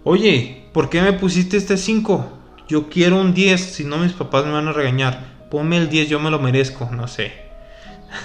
Oye, 0.03 0.65
¿por 0.73 0.89
qué 0.89 1.01
me 1.01 1.13
pusiste 1.13 1.57
este 1.57 1.77
5? 1.77 2.37
Yo 2.67 2.89
quiero 2.89 3.19
un 3.19 3.33
10, 3.33 3.59
si 3.59 3.83
no 3.85 3.97
mis 3.97 4.13
papás 4.13 4.45
me 4.45 4.51
van 4.51 4.67
a 4.67 4.73
regañar. 4.73 5.47
Ponme 5.49 5.77
el 5.77 5.89
10, 5.89 6.09
yo 6.09 6.19
me 6.19 6.29
lo 6.29 6.39
merezco, 6.39 6.89
no 6.91 7.07
sé. 7.07 7.31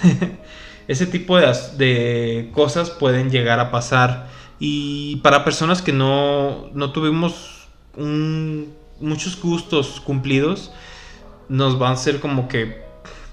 ese 0.87 1.07
tipo 1.07 1.37
de, 1.37 1.51
de 1.77 2.51
cosas 2.53 2.89
pueden 2.89 3.31
llegar 3.31 3.59
a 3.59 3.71
pasar 3.71 4.27
y 4.59 5.17
para 5.17 5.43
personas 5.43 5.81
que 5.81 5.93
no, 5.93 6.69
no 6.73 6.91
tuvimos 6.91 7.67
muchos 9.03 9.39
gustos 9.39 10.01
cumplidos, 10.01 10.71
nos 11.49 11.77
van 11.77 11.93
a 11.93 11.97
ser 11.97 12.19
como 12.19 12.47
que, 12.47 12.81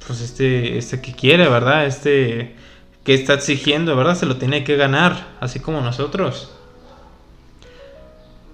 pues 0.07 0.21
este, 0.21 0.77
este 0.77 1.01
que 1.01 1.13
quiere, 1.13 1.49
¿verdad? 1.49 1.87
Este 1.87 2.57
que 3.05 3.15
está 3.15 3.35
exigiendo, 3.35 3.97
¿verdad? 3.97 4.17
Se 4.17 4.27
lo 4.27 4.37
tiene 4.37 4.65
que 4.65 4.77
ganar, 4.77 5.29
así 5.41 5.61
como 5.61 5.81
nosotros. 5.81 6.51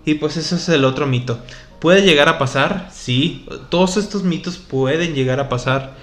Y 0.05 0.15
pues 0.15 0.37
ese 0.37 0.55
es 0.55 0.69
el 0.69 0.85
otro 0.85 1.07
mito. 1.07 1.41
¿Puede 1.81 2.03
llegar 2.03 2.29
a 2.29 2.39
pasar? 2.39 2.89
Sí, 2.93 3.47
todos 3.71 3.97
estos 3.97 4.23
mitos 4.23 4.57
pueden 4.57 5.15
llegar 5.15 5.41
a 5.41 5.49
pasar, 5.49 5.95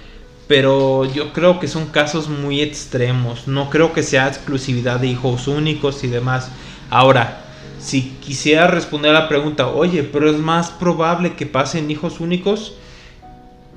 pero 0.46 1.04
yo 1.06 1.32
creo 1.32 1.58
que 1.58 1.68
son 1.68 1.86
casos 1.86 2.28
muy 2.28 2.60
extremos. 2.60 3.48
No 3.48 3.70
creo 3.70 3.92
que 3.92 4.02
sea 4.02 4.28
exclusividad 4.28 5.00
de 5.00 5.08
hijos 5.08 5.48
únicos 5.48 6.04
y 6.04 6.08
demás. 6.08 6.50
Ahora, 6.90 7.43
si 7.84 8.16
quisiera 8.22 8.66
responder 8.66 9.10
a 9.10 9.20
la 9.20 9.28
pregunta, 9.28 9.68
oye, 9.68 10.04
pero 10.04 10.30
es 10.30 10.38
más 10.38 10.70
probable 10.70 11.34
que 11.34 11.44
pasen 11.44 11.90
hijos 11.90 12.18
únicos, 12.18 12.78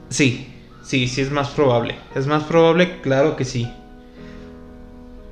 sí, 0.07 0.47
sí, 0.81 1.09
sí 1.09 1.19
es 1.19 1.29
más 1.29 1.49
probable. 1.49 1.95
Es 2.15 2.25
más 2.25 2.43
probable, 2.43 3.01
claro 3.01 3.35
que 3.35 3.43
sí. 3.43 3.69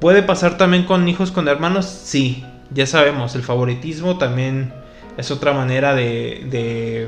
¿Puede 0.02 0.24
pasar 0.24 0.58
también 0.58 0.84
con 0.84 1.08
hijos 1.08 1.32
con 1.32 1.48
hermanos? 1.48 1.86
Sí, 1.86 2.44
ya 2.70 2.86
sabemos, 2.86 3.34
el 3.36 3.44
favoritismo 3.44 4.18
también 4.18 4.74
es 5.16 5.32
otra 5.32 5.54
manera 5.54 5.96
de, 5.96 6.46
de 6.52 7.08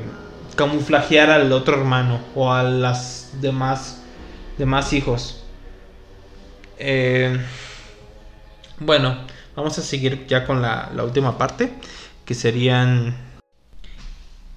camuflajear 0.56 1.30
al 1.30 1.52
otro 1.52 1.76
hermano 1.76 2.20
o 2.34 2.50
a 2.50 2.62
las 2.62 3.32
demás, 3.42 4.02
demás 4.56 4.94
hijos. 4.94 5.44
Eh, 6.78 7.38
bueno, 8.78 9.18
Vamos 9.58 9.76
a 9.76 9.82
seguir 9.82 10.24
ya 10.28 10.46
con 10.46 10.62
la, 10.62 10.88
última 11.02 11.36
parte, 11.36 11.74
que 12.24 12.36
serían... 12.36 13.16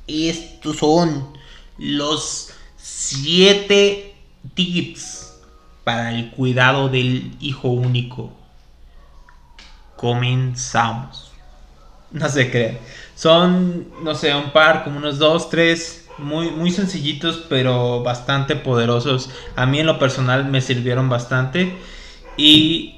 Estos 0.05 0.77
son 0.77 1.35
los 1.79 2.51
7 2.77 4.13
tips 4.53 5.39
para 5.83 6.13
el 6.13 6.29
cuidado 6.29 6.87
del 6.87 7.35
hijo 7.39 7.69
único. 7.69 8.31
Comenzamos. 9.95 11.31
No 12.11 12.29
se 12.29 12.51
creen. 12.51 12.77
Son, 13.15 13.87
no 14.03 14.13
sé, 14.13 14.35
un 14.35 14.51
par, 14.51 14.83
como 14.83 14.97
unos 14.97 15.17
dos, 15.17 15.49
tres, 15.49 16.09
muy, 16.19 16.51
muy 16.51 16.69
sencillitos, 16.69 17.43
pero 17.49 18.03
bastante 18.03 18.55
poderosos. 18.55 19.31
A 19.55 19.65
mí 19.65 19.79
en 19.79 19.87
lo 19.87 19.97
personal 19.97 20.45
me 20.45 20.61
sirvieron 20.61 21.09
bastante. 21.09 21.75
Y 22.37 22.90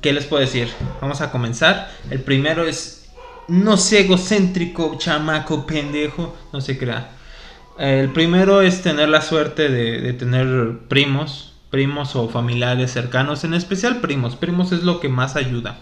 ¿Qué 0.00 0.12
les 0.12 0.26
puedo 0.26 0.40
decir? 0.40 0.68
Vamos 1.00 1.20
a 1.20 1.30
comenzar. 1.30 1.90
El 2.10 2.20
primero 2.20 2.64
es 2.64 2.96
no 3.48 3.76
sé 3.76 4.00
egocéntrico, 4.00 4.96
chamaco, 4.98 5.66
pendejo, 5.66 6.34
no 6.52 6.60
se 6.60 6.78
crea. 6.78 7.12
El 7.78 8.10
primero 8.10 8.62
es 8.62 8.82
tener 8.82 9.08
la 9.08 9.20
suerte 9.20 9.68
de, 9.68 10.12
tener 10.14 10.78
primos, 10.88 11.54
primos 11.70 12.16
o 12.16 12.28
familiares 12.28 12.90
cercanos, 12.90 13.44
en 13.44 13.54
especial 13.54 14.00
primos. 14.00 14.36
Primos 14.36 14.72
es 14.72 14.82
lo 14.82 14.98
que 14.98 15.08
más 15.08 15.36
ayuda, 15.36 15.80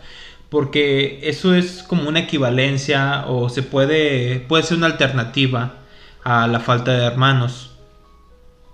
porque 0.51 1.21
eso 1.23 1.55
es 1.55 1.83
como 1.83 2.09
una 2.09 2.21
equivalencia 2.21 3.25
o 3.29 3.49
se 3.49 3.63
puede, 3.63 4.41
puede 4.41 4.65
ser 4.65 4.79
una 4.79 4.87
alternativa 4.87 5.77
a 6.25 6.47
la 6.49 6.61
falta 6.61 6.93
de 6.93 7.05
hermanos. 7.05 7.71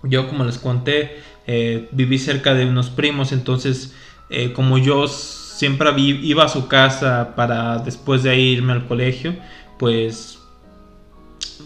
Yo, 0.03 0.27
como 0.27 0.43
les 0.43 0.57
conté, 0.57 1.21
eh, 1.45 1.87
viví 1.91 2.17
cerca 2.17 2.55
de 2.55 2.65
unos 2.65 2.89
primos, 2.89 3.31
entonces 3.31 3.93
eh, 4.31 4.53
como 4.53 4.77
yo 4.77 5.07
siempre 5.07 5.91
iba 5.97 6.45
a 6.45 6.47
su 6.47 6.67
casa 6.67 7.35
para 7.35 7.79
después 7.79 8.23
de 8.23 8.35
irme 8.39 8.73
al 8.73 8.87
colegio, 8.87 9.35
pues 9.77 10.39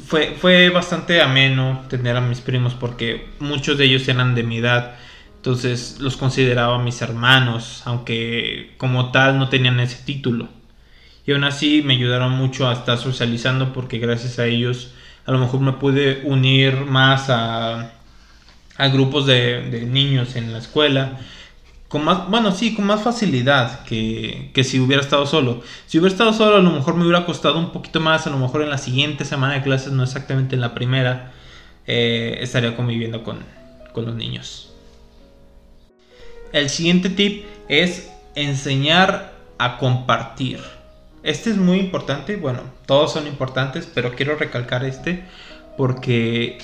fue, 0.08 0.36
fue 0.38 0.70
bastante 0.70 1.22
ameno 1.22 1.84
tener 1.90 2.18
a 2.18 2.22
mis 2.22 2.42
primos 2.42 2.74
porque 2.74 3.30
muchos 3.40 3.78
de 3.78 3.86
ellos 3.86 4.08
eran 4.08 4.36
de 4.36 4.44
mi 4.44 4.58
edad. 4.58 4.96
Entonces 5.38 5.98
los 6.00 6.18
consideraba 6.18 6.82
mis 6.82 7.02
hermanos, 7.02 7.84
aunque 7.86 8.74
como 8.78 9.12
tal 9.12 9.38
no 9.38 9.48
tenían 9.48 9.80
ese 9.80 10.04
título. 10.04 10.50
Y 11.28 11.34
aún 11.34 11.44
así 11.44 11.84
me 11.86 11.94
ayudaron 11.94 12.32
mucho 12.32 12.68
a 12.68 12.74
estar 12.74 12.98
socializando 12.98 13.74
porque 13.74 14.00
gracias 14.00 14.40
a 14.40 14.46
ellos 14.46 14.92
a 15.26 15.32
lo 15.32 15.38
mejor 15.40 15.60
me 15.60 15.74
pude 15.74 16.22
unir 16.24 16.78
más 16.82 17.30
a, 17.30 17.92
a 18.78 18.88
grupos 18.88 19.26
de, 19.28 19.62
de 19.70 19.86
niños 19.86 20.36
en 20.36 20.52
la 20.52 20.60
escuela 20.60 21.20
con 21.96 22.04
más, 22.04 22.30
bueno, 22.30 22.52
sí, 22.52 22.76
con 22.76 22.84
más 22.84 23.04
facilidad 23.04 23.86
que, 23.86 24.52
si 24.66 24.82
hubiera 24.82 25.02
estado 25.02 25.26
solo. 25.26 25.64
Si 25.88 25.98
hubiera 25.98 26.12
estado 26.12 26.34
solo, 26.34 26.58
a 26.58 26.60
lo 26.60 26.72
mejor 26.72 26.96
me 26.96 27.04
hubiera 27.04 27.26
costado 27.26 27.58
un 27.58 27.72
poquito 27.72 28.02
más, 28.02 28.28
a 28.28 28.32
lo 28.32 28.38
mejor 28.38 28.64
en 28.64 28.70
la 28.70 28.78
siguiente 28.78 29.24
semana 29.24 29.54
de 29.54 29.62
clases, 29.62 29.94
no 29.94 30.04
exactamente 30.04 30.56
en 30.56 30.62
la 30.62 30.74
primera, 30.74 31.32
eh, 31.88 32.38
estaría 32.42 32.76
conviviendo 32.76 33.24
con, 33.24 33.40
con 33.94 34.04
los 34.04 34.14
niños. 34.14 34.74
El 36.52 36.70
siguiente 36.70 37.10
tip 37.10 37.46
es 37.70 38.12
enseñar 38.36 39.32
a 39.58 39.78
compartir. 39.78 40.60
Este 41.24 41.50
es 41.50 41.56
muy 41.56 41.80
importante, 41.80 42.36
bueno, 42.36 42.60
todos 42.86 43.14
son 43.14 43.26
importantes, 43.26 43.88
pero 43.96 44.16
quiero 44.16 44.36
recalcar 44.36 44.84
este 44.84 45.24
porque 45.78 46.58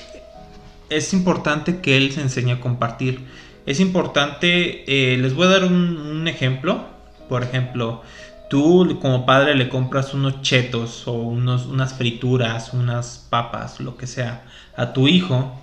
es 0.89 1.13
importante 1.13 1.79
que 1.79 1.95
él 1.95 2.11
se 2.11 2.19
enseñe 2.19 2.51
a 2.51 2.59
compartir 2.59 3.21
es 3.65 3.79
importante, 3.79 4.83
eh, 4.87 5.17
les 5.17 5.35
voy 5.35 5.47
a 5.47 5.49
dar 5.49 5.63
un, 5.65 6.27
ejemplo. 6.27 6.85
Por 7.29 7.43
ejemplo, 7.43 8.01
tú 8.49 8.99
como 9.01 9.25
padre 9.25 9.55
le 9.55 9.69
compras 9.69 10.13
unos 10.13 10.41
chetos 10.41 11.07
o 11.07 11.13
unos, 11.13 11.65
unas 11.67 11.93
frituras, 11.93 12.73
unas 12.73 13.25
papas, 13.29 13.79
lo 13.79 13.97
que 13.97 14.07
sea, 14.07 14.43
a 14.75 14.93
tu 14.93 15.07
hijo. 15.07 15.57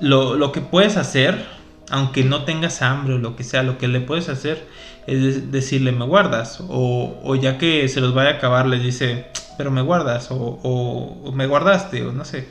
Lo, 0.00 0.52
que 0.52 0.60
puedes 0.60 0.96
hacer, 0.96 1.46
aunque 1.90 2.24
no 2.24 2.44
tengas 2.44 2.82
hambre 2.82 3.14
o 3.14 3.18
lo 3.18 3.36
que 3.36 3.44
sea, 3.44 3.62
lo 3.62 3.78
que 3.78 3.88
le 3.88 4.00
puedes 4.00 4.28
hacer 4.28 4.66
es 5.06 5.52
decirle 5.52 5.92
me 5.92 6.04
guardas. 6.04 6.62
O, 6.68 7.36
ya 7.36 7.58
que 7.58 7.88
se 7.88 8.00
los 8.00 8.14
vaya 8.14 8.30
a 8.30 8.34
acabar, 8.34 8.66
le 8.66 8.78
dice, 8.78 9.26
pero 9.56 9.70
me 9.70 9.82
guardas. 9.82 10.28
O, 10.30 11.32
me 11.34 11.46
guardaste, 11.46 12.04
o 12.04 12.12
no 12.12 12.24
sé. 12.24 12.48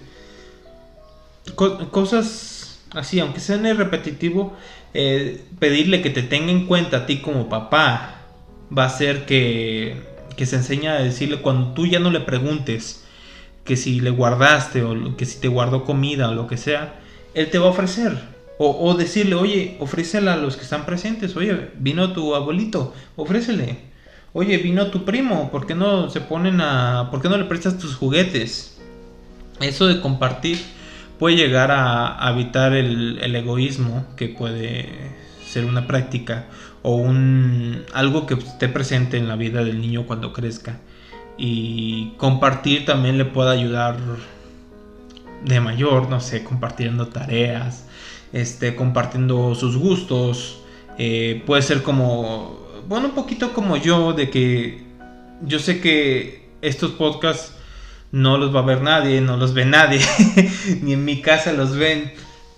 cosas 1.55 2.79
así, 2.95 3.19
aunque 3.19 3.39
sean 3.39 3.63
repetitivo, 3.77 4.55
eh, 4.93 5.43
pedirle 5.59 6.01
que 6.01 6.09
te 6.09 6.23
tenga 6.23 6.51
en 6.51 6.65
cuenta 6.65 6.97
a 6.97 7.05
ti 7.05 7.17
como 7.17 7.49
papá 7.49 8.21
va 8.75 8.85
a 8.85 8.89
ser 8.89 9.25
que, 9.25 9.97
que 10.35 10.45
se 10.45 10.57
enseña 10.57 10.93
a 10.93 11.01
decirle 11.01 11.41
cuando 11.41 11.73
tú 11.73 11.85
ya 11.87 11.99
no 11.99 12.11
le 12.11 12.19
preguntes 12.19 13.03
que 13.63 13.77
si 13.77 13.99
le 13.99 14.09
guardaste 14.09 14.83
o 14.83 15.15
que 15.15 15.25
si 15.25 15.39
te 15.39 15.47
guardó 15.47 15.85
comida 15.85 16.29
o 16.29 16.33
lo 16.33 16.47
que 16.47 16.57
sea, 16.57 16.99
él 17.33 17.49
te 17.49 17.59
va 17.59 17.67
a 17.67 17.71
ofrecer. 17.71 18.33
O, 18.59 18.93
decirle, 18.93 19.35
oye, 19.35 19.75
ofrécela 19.79 20.35
a 20.35 20.37
los 20.37 20.55
que 20.55 20.63
están 20.63 20.85
presentes. 20.85 21.35
Oye, 21.35 21.71
vino 21.79 22.13
tu 22.13 22.33
abuelito, 22.33 22.93
ofrécele. 23.17 23.77
Oye, 24.31 24.57
vino 24.57 24.87
tu 24.87 25.03
primo, 25.03 25.51
¿por 25.51 25.67
qué 25.67 25.75
no 25.75 26.09
se 26.09 26.21
ponen 26.21 26.61
a... 26.61 27.09
¿Por 27.11 27.21
qué 27.21 27.27
no 27.27 27.37
le 27.37 27.43
prestas 27.43 27.77
tus 27.77 27.95
juguetes? 27.95 28.77
Eso 29.59 29.87
de 29.87 29.99
compartir 29.99 30.59
puede 31.23 31.37
llegar 31.37 31.71
a, 31.71 32.29
evitar 32.31 32.73
el, 32.73 33.33
egoísmo 33.33 34.05
que 34.17 34.27
puede 34.27 34.89
ser 35.47 35.63
una 35.63 35.87
práctica 35.87 36.47
o 36.81 36.97
un 36.97 37.85
algo 37.93 38.25
que 38.25 38.33
esté 38.33 38.67
presente 38.67 39.15
en 39.15 39.29
la 39.29 39.37
vida 39.37 39.63
del 39.63 39.79
niño 39.79 40.05
cuando 40.05 40.33
crezca. 40.33 40.81
y 41.37 42.11
compartir 42.17 42.83
también 42.83 43.17
le 43.17 43.23
puede 43.23 43.51
ayudar 43.57 43.95
de 45.45 45.61
mayor, 45.61 46.09
no 46.09 46.19
sé, 46.19 46.43
compartiendo 46.43 47.07
tareas, 47.07 47.87
este, 48.33 48.75
compartiendo 48.75 49.55
sus 49.55 49.77
gustos. 49.77 50.59
Eh, 50.97 51.41
puede 51.45 51.61
ser 51.61 51.83
como, 51.83 52.59
bueno, 52.89 53.07
un 53.07 53.15
poquito 53.15 53.53
como 53.53 53.77
yo, 53.77 54.11
de 54.11 54.29
que 54.29 54.83
yo 55.41 55.59
sé 55.59 55.79
que 55.79 56.49
estos 56.61 56.91
podcasts 56.91 57.53
no 58.13 58.37
los 58.37 58.55
va 58.55 58.59
a 58.59 58.63
ver 58.63 58.83
nadie, 58.83 59.21
no 59.21 59.37
los 59.37 59.55
ve 59.55 59.65
nadie, 59.65 59.99
ni 60.81 60.93
en 60.93 61.03
mi 61.03 61.19
casa 61.19 61.51
los 61.51 61.75
ven. 61.75 62.13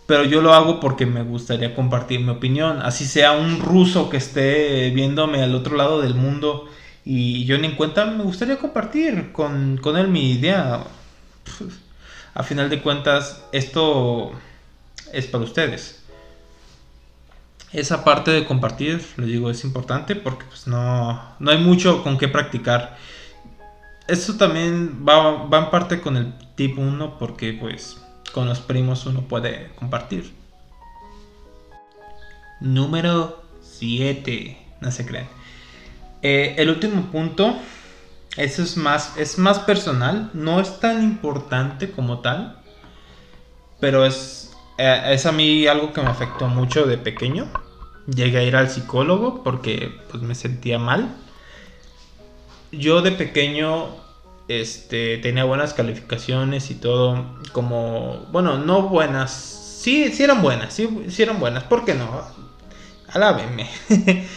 Pero 0.05 0.25
yo 0.25 0.41
lo 0.41 0.53
hago 0.53 0.81
porque 0.81 1.05
me 1.05 1.23
gustaría 1.23 1.73
compartir 1.73 2.19
mi 2.19 2.29
opinión. 2.29 2.81
Así 2.81 3.05
sea 3.05 3.31
un 3.31 3.61
ruso 3.61 4.09
que 4.09 4.17
esté 4.17 4.91
viéndome 4.91 5.41
al 5.41 5.55
otro 5.55 5.77
lado 5.77 6.01
del 6.01 6.13
mundo 6.13 6.67
y 7.05 7.45
yo 7.45 7.57
ni 7.57 7.67
en 7.67 7.75
cuenta, 7.75 8.05
me 8.05 8.23
gustaría 8.23 8.57
compartir 8.57 9.31
con, 9.31 9.77
con 9.81 9.97
él 9.97 10.09
mi 10.09 10.31
idea. 10.31 10.83
A 12.33 12.43
final 12.43 12.69
de 12.69 12.81
cuentas, 12.81 13.41
esto 13.53 14.33
es 15.13 15.25
para 15.25 15.45
ustedes. 15.45 16.03
Esa 17.71 18.03
parte 18.03 18.31
de 18.31 18.45
compartir, 18.45 19.01
les 19.15 19.27
digo, 19.27 19.49
es 19.49 19.63
importante 19.63 20.17
porque 20.17 20.45
pues 20.45 20.67
no, 20.67 21.23
no 21.39 21.51
hay 21.51 21.59
mucho 21.59 22.03
con 22.03 22.17
qué 22.17 22.27
practicar. 22.27 22.97
Eso 24.07 24.35
también 24.35 25.05
va, 25.07 25.45
va 25.45 25.59
en 25.59 25.69
parte 25.71 25.99
con 25.99 26.15
el 26.17 26.33
tip 26.55 26.77
1 26.77 27.17
porque 27.17 27.53
pues 27.53 27.97
con 28.33 28.47
los 28.47 28.59
primos 28.59 29.05
uno 29.05 29.21
puede 29.21 29.71
compartir. 29.75 30.33
Número 32.59 33.43
7. 33.61 34.57
No 34.81 34.91
se 34.91 35.05
creen. 35.05 35.27
Eh, 36.21 36.55
el 36.57 36.69
último 36.69 37.03
punto. 37.11 37.55
Eso 38.37 38.63
es 38.63 38.75
más, 38.75 39.15
es 39.17 39.37
más 39.37 39.59
personal. 39.59 40.29
No 40.33 40.59
es 40.59 40.79
tan 40.79 41.01
importante 41.01 41.91
como 41.91 42.19
tal. 42.19 42.57
Pero 43.79 44.05
es, 44.05 44.53
eh, 44.77 45.01
es 45.11 45.25
a 45.25 45.31
mí 45.31 45.67
algo 45.67 45.93
que 45.93 46.01
me 46.01 46.09
afectó 46.09 46.47
mucho 46.47 46.85
de 46.85 46.97
pequeño. 46.97 47.47
Llegué 48.07 48.39
a 48.39 48.43
ir 48.43 48.55
al 48.55 48.69
psicólogo 48.69 49.43
porque 49.43 49.97
pues, 50.11 50.21
me 50.23 50.35
sentía 50.35 50.77
mal. 50.77 51.15
Yo 52.77 53.01
de 53.01 53.11
pequeño 53.11 53.87
este, 54.47 55.17
tenía 55.17 55.43
buenas 55.43 55.73
calificaciones 55.73 56.69
y 56.71 56.75
todo, 56.75 57.39
como, 57.51 58.27
bueno, 58.31 58.57
no 58.57 58.89
buenas, 58.89 59.31
sí, 59.81 60.11
sí 60.11 60.23
eran 60.23 60.41
buenas, 60.41 60.73
sí, 60.73 60.87
sí 61.09 61.23
eran 61.23 61.39
buenas, 61.39 61.63
¿por 61.63 61.85
qué 61.85 61.93
no? 61.93 62.21
Alábenme. 63.09 63.69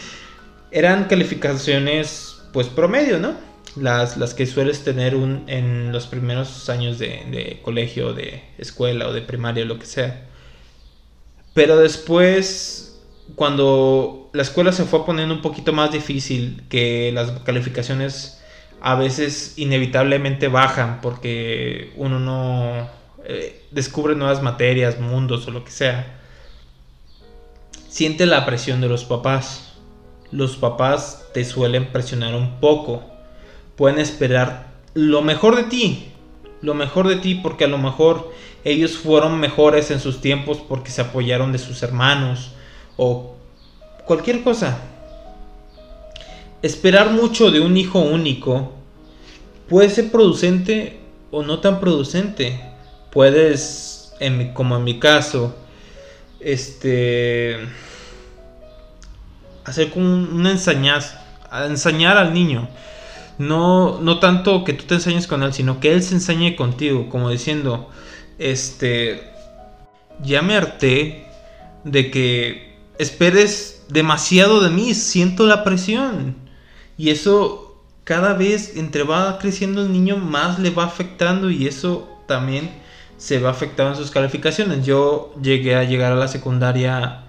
eran 0.71 1.05
calificaciones, 1.05 2.41
pues 2.53 2.67
promedio, 2.67 3.19
¿no? 3.19 3.35
Las, 3.75 4.17
las 4.17 4.33
que 4.33 4.45
sueles 4.45 4.83
tener 4.83 5.15
un, 5.15 5.43
en 5.47 5.91
los 5.91 6.07
primeros 6.07 6.69
años 6.69 6.97
de, 6.97 7.25
de 7.29 7.59
colegio, 7.61 8.13
de 8.13 8.43
escuela 8.57 9.07
o 9.07 9.13
de 9.13 9.21
primaria, 9.21 9.65
lo 9.65 9.77
que 9.77 9.85
sea. 9.85 10.27
Pero 11.53 11.77
después, 11.77 12.88
cuando 13.35 14.29
la 14.33 14.41
escuela 14.41 14.71
se 14.71 14.85
fue 14.85 15.05
poniendo 15.05 15.33
un 15.33 15.41
poquito 15.41 15.73
más 15.73 15.91
difícil, 15.91 16.63
que 16.69 17.11
las 17.13 17.31
calificaciones 17.41 18.41
a 18.81 18.95
veces 18.95 19.53
inevitablemente 19.57 20.47
bajan 20.47 21.01
porque 21.01 21.91
uno 21.97 22.19
no 22.19 22.89
eh, 23.25 23.65
descubre 23.71 24.15
nuevas 24.15 24.41
materias, 24.41 24.99
mundos 24.99 25.47
o 25.47 25.51
lo 25.51 25.63
que 25.63 25.71
sea. 25.71 26.19
Siente 27.89 28.25
la 28.25 28.45
presión 28.45 28.81
de 28.81 28.87
los 28.87 29.03
papás. 29.03 29.73
Los 30.31 30.57
papás 30.57 31.25
te 31.33 31.43
suelen 31.43 31.87
presionar 31.87 32.35
un 32.35 32.59
poco. 32.59 33.03
Pueden 33.75 33.99
esperar 33.99 34.67
lo 34.93 35.21
mejor 35.21 35.55
de 35.55 35.63
ti. 35.63 36.11
Lo 36.61 36.73
mejor 36.73 37.07
de 37.07 37.17
ti 37.17 37.35
porque 37.35 37.65
a 37.65 37.67
lo 37.67 37.77
mejor 37.77 38.31
ellos 38.63 38.97
fueron 38.97 39.39
mejores 39.39 39.91
en 39.91 39.99
sus 39.99 40.21
tiempos 40.21 40.57
porque 40.57 40.91
se 40.91 41.01
apoyaron 41.01 41.51
de 41.51 41.57
sus 41.57 41.81
hermanos 41.83 42.53
o 43.01 43.33
cualquier 44.05 44.43
cosa 44.43 44.77
esperar 46.61 47.11
mucho 47.11 47.49
de 47.49 47.61
un 47.61 47.77
hijo 47.77 47.99
único 47.99 48.73
puede 49.69 49.89
ser 49.89 50.11
producente 50.11 50.99
o 51.31 51.43
no 51.43 51.59
tan 51.59 51.79
producente. 51.79 52.59
Puedes, 53.11 54.13
como 54.53 54.75
en 54.75 54.83
mi 54.83 54.99
caso, 54.99 55.55
este 56.39 57.57
hacer 59.63 59.91
como 59.91 60.05
una 60.05 60.51
enseñanza, 60.51 61.23
enseñar 61.67 62.17
al 62.17 62.33
niño. 62.33 62.67
No, 63.37 64.01
no 64.01 64.19
tanto 64.19 64.65
que 64.65 64.73
tú 64.73 64.83
te 64.83 64.95
enseñes 64.95 65.27
con 65.27 65.43
él, 65.43 65.53
sino 65.53 65.79
que 65.79 65.93
él 65.93 66.03
se 66.03 66.15
enseñe 66.15 66.57
contigo, 66.57 67.07
como 67.07 67.29
diciendo, 67.29 67.89
este, 68.37 69.31
ya 70.21 70.41
me 70.41 70.57
harté 70.57 71.25
de 71.85 72.11
que 72.11 72.68
esperes 72.99 73.85
demasiado 73.89 74.61
de 74.61 74.69
mí, 74.69 74.93
siento 74.93 75.47
la 75.47 75.63
presión. 75.63 76.35
Y 76.97 77.09
eso 77.09 77.83
cada 78.03 78.33
vez 78.33 78.75
entre 78.75 79.03
va 79.03 79.39
creciendo 79.39 79.81
el 79.81 79.91
niño 79.91 80.17
más 80.17 80.59
le 80.59 80.69
va 80.69 80.83
afectando 80.83 81.49
y 81.49 81.67
eso 81.67 82.07
también 82.27 82.69
se 83.17 83.39
va 83.39 83.49
afectando 83.49 83.93
en 83.93 83.97
sus 83.97 84.11
calificaciones. 84.11 84.85
Yo 84.85 85.33
llegué 85.41 85.75
a 85.75 85.83
llegar 85.83 86.11
a 86.11 86.15
la 86.15 86.27
secundaria 86.27 87.23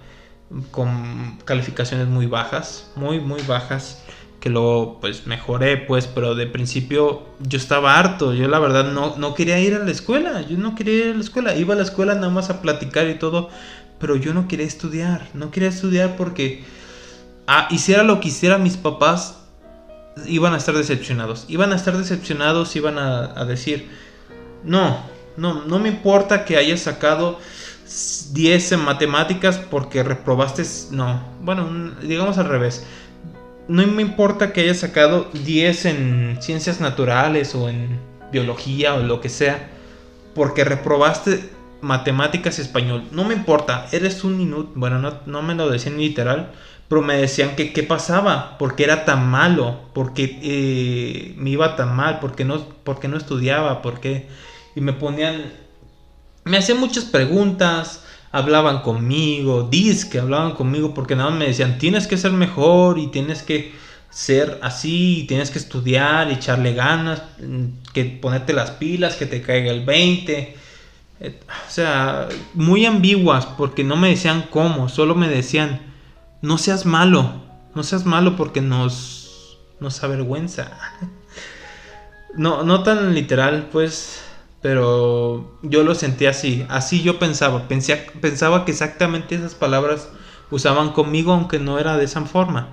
con 0.71 1.39
calificaciones 1.45 2.09
muy 2.09 2.27
bajas, 2.27 2.91
muy 2.97 3.21
muy 3.21 3.43
bajas, 3.43 4.03
que 4.41 4.49
luego 4.49 4.99
pues 5.01 5.27
mejoré 5.27 5.77
pues, 5.77 6.07
pero 6.07 6.35
de 6.35 6.47
principio 6.47 7.23
yo 7.41 7.59
estaba 7.59 7.99
harto, 7.99 8.35
yo 8.35 8.49
la 8.49 8.59
verdad 8.59 8.91
no, 8.91 9.17
no 9.17 9.35
quería 9.35 9.61
ir 9.61 9.75
a 9.75 9.79
la 9.79 9.91
escuela, 9.91 10.41
yo 10.43 10.57
no 10.57 10.75
quería 10.75 10.95
ir 10.95 11.11
a 11.13 11.15
la 11.15 11.21
escuela, 11.21 11.55
iba 11.55 11.75
a 11.75 11.77
la 11.77 11.83
escuela 11.83 12.15
nada 12.15 12.31
más 12.31 12.51
a 12.51 12.63
platicar 12.63 13.07
y 13.09 13.19
todo, 13.19 13.51
pero 14.01 14.17
yo 14.17 14.35
no 14.35 14.49
quería 14.49 14.67
estudiar, 14.67 15.29
no 15.35 15.51
quería 15.51 15.69
estudiar 15.69 16.17
porque 16.17 16.65
ah, 17.47 17.69
hiciera 17.71 18.03
lo 18.03 18.19
que 18.19 18.29
hiciera 18.29 18.59
mis 18.59 18.77
papás, 18.77 19.37
iban 20.27 20.55
a 20.55 20.57
estar 20.57 20.75
decepcionados. 20.75 21.45
Iban 21.49 21.73
a 21.73 21.77
estar 21.77 21.97
decepcionados, 21.97 22.75
iban 22.75 22.99
a, 22.99 23.45
decir, 23.45 23.89
no, 24.65 24.99
no, 25.37 25.65
no 25.67 25.79
me 25.79 25.89
importa 25.89 26.45
que 26.45 26.57
hayas 26.57 26.81
sacado 26.81 27.39
10 28.33 28.73
en 28.73 28.81
matemáticas 28.81 29.59
porque 29.59 30.03
reprobaste, 30.03 30.65
no, 30.91 31.23
bueno, 31.43 31.93
digamos 32.03 32.39
al 32.39 32.49
revés. 32.49 32.85
No 33.69 33.87
me 33.87 34.03
importa 34.03 34.53
que 34.53 34.63
hayas 34.63 34.79
sacado 34.79 35.29
10 35.45 35.85
en 35.85 36.39
ciencias 36.41 36.81
naturales 36.81 37.55
o 37.55 37.69
en 37.69 38.01
biología 38.33 38.95
o 38.95 39.03
lo 39.03 39.21
que 39.21 39.29
sea 39.29 39.69
porque 40.35 40.65
reprobaste 40.65 41.51
matemáticas 41.83 42.59
y 42.59 42.63
español. 42.63 43.05
No 43.13 43.25
me 43.25 43.35
importa, 43.35 43.87
eres 43.93 44.25
un 44.25 44.41
inútil. 44.41 44.73
Bueno, 44.75 44.99
no, 44.99 45.21
no 45.27 45.43
me 45.43 45.55
lo 45.55 45.71
decían 45.71 45.99
literal, 45.99 46.53
pero 46.89 47.03
me 47.03 47.17
decían 47.17 47.57
que 47.57 47.73
qué 47.73 47.83
pasaba, 47.83 48.59
porque 48.59 48.85
era 48.85 49.05
tan 49.05 49.29
malo, 49.29 49.81
porque 49.95 50.39
eh, 50.43 51.35
me 51.37 51.51
iba 51.51 51.77
tan 51.77 51.95
mal, 51.95 52.19
porque 52.21 52.45
no, 52.45 52.67
porque 52.85 53.09
no 53.09 53.17
estudiaba, 53.17 53.83
porque... 53.83 54.29
Y 54.75 54.81
me 54.81 54.93
ponían... 54.93 55.53
Me 56.45 56.57
hacían 56.57 56.81
muchas 56.81 57.05
preguntas, 57.05 58.05
hablaban 58.33 58.83
conmigo, 58.83 59.69
dis 59.71 60.05
que 60.05 60.19
hablaban 60.19 60.53
conmigo, 60.53 60.95
porque 60.95 61.17
nada 61.17 61.31
más 61.31 61.39
me 61.39 61.47
decían, 61.47 61.79
tienes 61.79 62.07
que 62.07 62.17
ser 62.17 62.33
mejor 62.33 62.99
y 62.99 63.09
tienes 63.09 63.43
que 63.43 63.73
ser 64.11 64.59
así, 64.63 65.21
y 65.21 65.27
tienes 65.27 65.51
que 65.51 65.59
estudiar, 65.59 66.31
echarle 66.31 66.75
ganas, 66.75 67.23
que 67.93 68.05
ponerte 68.05 68.53
las 68.53 68.73
pilas, 68.73 69.17
que 69.17 69.27
te 69.27 69.43
caiga 69.43 69.71
el 69.71 69.85
20. 69.85 70.57
O 71.21 71.71
sea, 71.71 72.29
muy 72.55 72.87
ambiguas, 72.87 73.45
porque 73.47 73.85
no 73.85 73.97
me 73.97 74.09
decían 74.09 74.47
cómo, 74.51 74.89
solo 74.89 75.15
me 75.15 75.29
decían, 75.29 75.81
no 76.41 76.57
seas 76.57 76.87
malo, 76.87 77.43
no 77.75 77.83
seas 77.83 78.07
malo 78.07 78.37
porque 78.37 78.63
nos, 78.63 79.59
nos 79.81 80.03
avergüenza. 80.03 80.79
No, 82.33 82.63
no 82.63 82.85
tan 82.85 83.13
literal, 83.13 83.71
pues, 83.73 84.23
pero 84.63 85.59
yo 85.63 85.83
lo 85.83 85.97
sentí 85.97 86.27
así, 86.27 86.65
así 86.69 87.03
yo 87.03 87.19
pensaba, 87.19 87.67
pensaba 87.67 88.65
que 88.65 88.71
exactamente 88.71 89.35
esas 89.35 89.57
palabras 89.57 90.09
usaban 90.49 90.93
conmigo 90.93 91.33
aunque 91.33 91.59
no 91.59 91.81
era 91.81 91.97
de 91.97 92.05
esa 92.05 92.25
forma. 92.27 92.69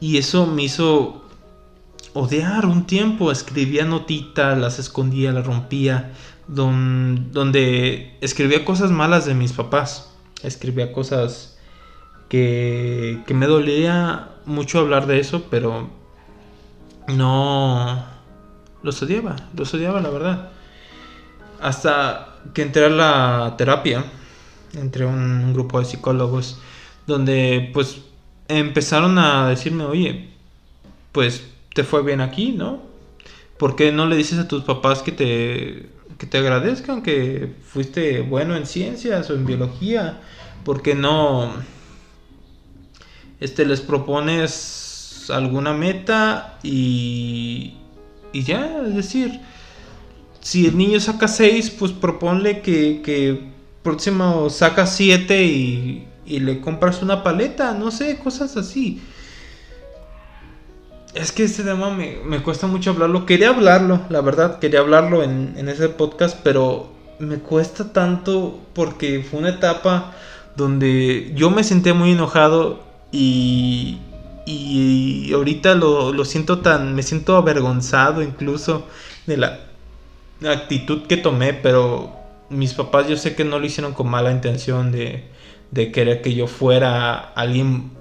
Y 0.00 0.18
eso 0.18 0.46
me 0.46 0.64
hizo 0.64 1.24
odiar 2.12 2.66
un 2.66 2.86
tiempo, 2.86 3.32
escribía 3.32 3.84
notitas, 3.84 4.58
las 4.58 4.78
escondía, 4.78 5.32
las 5.32 5.46
rompía, 5.46 6.12
donde 6.46 8.16
escribía 8.20 8.64
cosas 8.64 8.90
malas 8.90 9.24
de 9.26 9.34
mis 9.34 9.52
papás, 9.52 10.10
escribía 10.42 10.92
cosas 10.92 11.58
que, 12.28 13.22
me 13.28 13.46
dolía 13.46 14.30
mucho 14.46 14.78
hablar 14.78 15.06
de 15.06 15.20
eso, 15.20 15.46
pero 15.50 15.88
no 17.08 18.04
los 18.82 19.02
odiaba, 19.02 19.36
los 19.56 19.72
odiaba 19.74 20.00
la 20.00 20.10
verdad. 20.10 20.50
Hasta 21.60 22.40
que 22.52 22.62
entré 22.62 22.86
a 22.86 22.90
la 22.90 23.54
terapia, 23.56 24.04
entre 24.74 25.06
un 25.06 25.54
grupo 25.54 25.78
de 25.78 25.86
psicólogos, 25.86 26.58
donde 27.06 27.70
pues 27.72 28.02
empezaron 28.48 29.18
a 29.18 29.48
decirme, 29.48 29.84
oye, 29.84 30.28
pues 31.12 31.46
te 31.74 31.84
fue 31.84 32.02
bien 32.02 32.20
aquí, 32.20 32.52
¿no? 32.52 32.82
¿Por 33.58 33.76
qué 33.76 33.92
no 33.92 34.06
le 34.06 34.16
dices 34.16 34.38
a 34.38 34.48
tus 34.48 34.64
papás 34.64 35.02
que 35.02 35.12
te, 35.12 35.88
que 36.18 36.26
te 36.26 36.38
agradezcan 36.38 37.02
que 37.02 37.54
fuiste 37.64 38.20
bueno 38.20 38.56
en 38.56 38.66
ciencias 38.66 39.30
o 39.30 39.34
en 39.34 39.46
biología? 39.46 40.20
¿Por 40.64 40.82
qué 40.82 40.94
no 40.94 41.52
este, 43.40 43.66
les 43.66 43.80
propones 43.80 45.30
alguna 45.30 45.72
meta 45.72 46.58
y, 46.62 47.74
y 48.32 48.42
ya? 48.42 48.82
Es 48.86 48.94
decir, 48.94 49.40
si 50.40 50.66
el 50.66 50.76
niño 50.76 51.00
saca 51.00 51.28
6, 51.28 51.70
pues 51.78 51.92
proponle 51.92 52.60
que, 52.60 53.02
que 53.02 53.52
próximo 53.82 54.48
saca 54.50 54.86
7 54.86 55.44
y, 55.44 56.08
y 56.26 56.40
le 56.40 56.60
compras 56.60 57.02
una 57.02 57.22
paleta, 57.22 57.72
no 57.74 57.90
sé, 57.90 58.18
cosas 58.18 58.56
así. 58.56 59.00
Es 61.14 61.30
que 61.30 61.44
este 61.44 61.62
tema 61.62 61.90
me, 61.90 62.42
cuesta 62.42 62.66
mucho 62.66 62.90
hablarlo. 62.90 63.24
Quería 63.24 63.50
hablarlo, 63.50 64.00
la 64.08 64.20
verdad, 64.20 64.58
quería 64.58 64.80
hablarlo 64.80 65.22
en, 65.22 65.68
ese 65.68 65.88
podcast, 65.88 66.40
pero 66.42 66.88
me 67.20 67.36
cuesta 67.38 67.92
tanto 67.92 68.58
porque 68.74 69.22
fue 69.22 69.38
una 69.38 69.50
etapa 69.50 70.12
donde 70.56 71.32
yo 71.36 71.50
me 71.50 71.62
sentía 71.62 71.94
muy 71.94 72.12
enojado 72.12 72.82
y, 73.12 73.98
y 74.44 75.32
ahorita 75.32 75.76
lo, 75.76 76.12
lo, 76.12 76.24
siento 76.24 76.58
tan, 76.58 76.96
me 76.96 77.04
siento 77.04 77.36
avergonzado 77.36 78.20
incluso 78.20 78.86
de 79.26 79.36
la 79.36 79.60
actitud 80.44 81.06
que 81.06 81.16
tomé, 81.16 81.54
pero 81.54 82.12
mis 82.50 82.74
papás 82.74 83.06
yo 83.08 83.16
sé 83.16 83.36
que 83.36 83.44
no 83.44 83.60
lo 83.60 83.66
hicieron 83.66 83.94
con 83.94 84.08
mala 84.08 84.32
intención 84.32 84.90
de, 84.90 85.24
de 85.70 85.92
querer 85.92 86.22
que 86.22 86.34
yo 86.34 86.48
fuera 86.48 87.14
alguien 87.14 87.92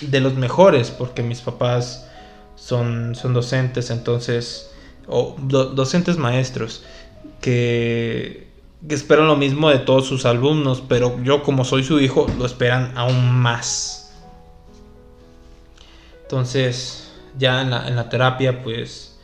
de 0.00 0.20
los 0.20 0.34
mejores, 0.36 0.90
porque 0.90 1.22
mis 1.22 1.42
papás 1.42 2.08
son, 2.54 3.14
son 3.14 3.34
docentes, 3.34 3.90
entonces, 3.90 4.70
o 5.06 5.36
docentes 5.38 6.16
maestros, 6.16 6.84
que, 7.40 8.48
que 8.86 8.94
esperan 8.94 9.26
lo 9.26 9.36
mismo 9.36 9.70
de 9.70 9.78
todos 9.78 10.06
sus 10.06 10.24
alumnos, 10.26 10.82
pero 10.88 11.22
yo 11.22 11.42
como 11.42 11.64
soy 11.64 11.84
su 11.84 12.00
hijo, 12.00 12.26
lo 12.38 12.46
esperan 12.46 12.92
aún 12.96 13.32
más. 13.32 14.14
Entonces, 16.22 17.10
ya 17.38 17.62
en 17.62 17.70
la, 17.70 17.88
en 17.88 17.96
la 17.96 18.08
terapia, 18.08 18.62
pues, 18.62 19.18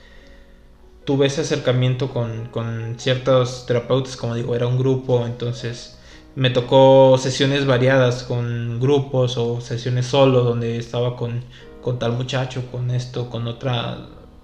tuve 1.04 1.26
ese 1.26 1.40
acercamiento 1.40 2.10
con, 2.10 2.48
con 2.50 2.96
ciertos 2.98 3.64
terapeutas, 3.66 4.16
como 4.16 4.34
digo, 4.34 4.54
era 4.54 4.66
un 4.66 4.76
grupo, 4.76 5.24
entonces 5.24 5.98
me 6.34 6.50
tocó 6.50 7.16
sesiones 7.18 7.66
variadas 7.66 8.24
con 8.24 8.78
grupos 8.78 9.38
o 9.38 9.60
sesiones 9.60 10.06
solo 10.06 10.44
donde 10.44 10.76
estaba 10.76 11.16
con 11.16 11.42
con 11.88 11.98
tal 11.98 12.12
muchacho, 12.12 12.70
con 12.70 12.90
esto, 12.90 13.30
con 13.30 13.46
otra 13.46 13.96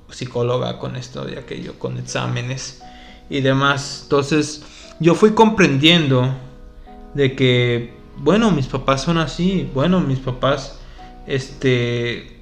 psicóloga, 0.08 0.78
con 0.78 0.96
esto 0.96 1.28
y 1.28 1.36
aquello, 1.36 1.78
con 1.78 1.98
exámenes 1.98 2.82
y 3.28 3.42
demás. 3.42 4.00
Entonces 4.04 4.64
yo 4.98 5.14
fui 5.14 5.34
comprendiendo 5.34 6.34
de 7.12 7.36
que, 7.36 7.92
bueno, 8.16 8.50
mis 8.50 8.66
papás 8.66 9.02
son 9.02 9.18
así, 9.18 9.68
bueno, 9.74 10.00
mis 10.00 10.20
papás, 10.20 10.78
este, 11.26 12.40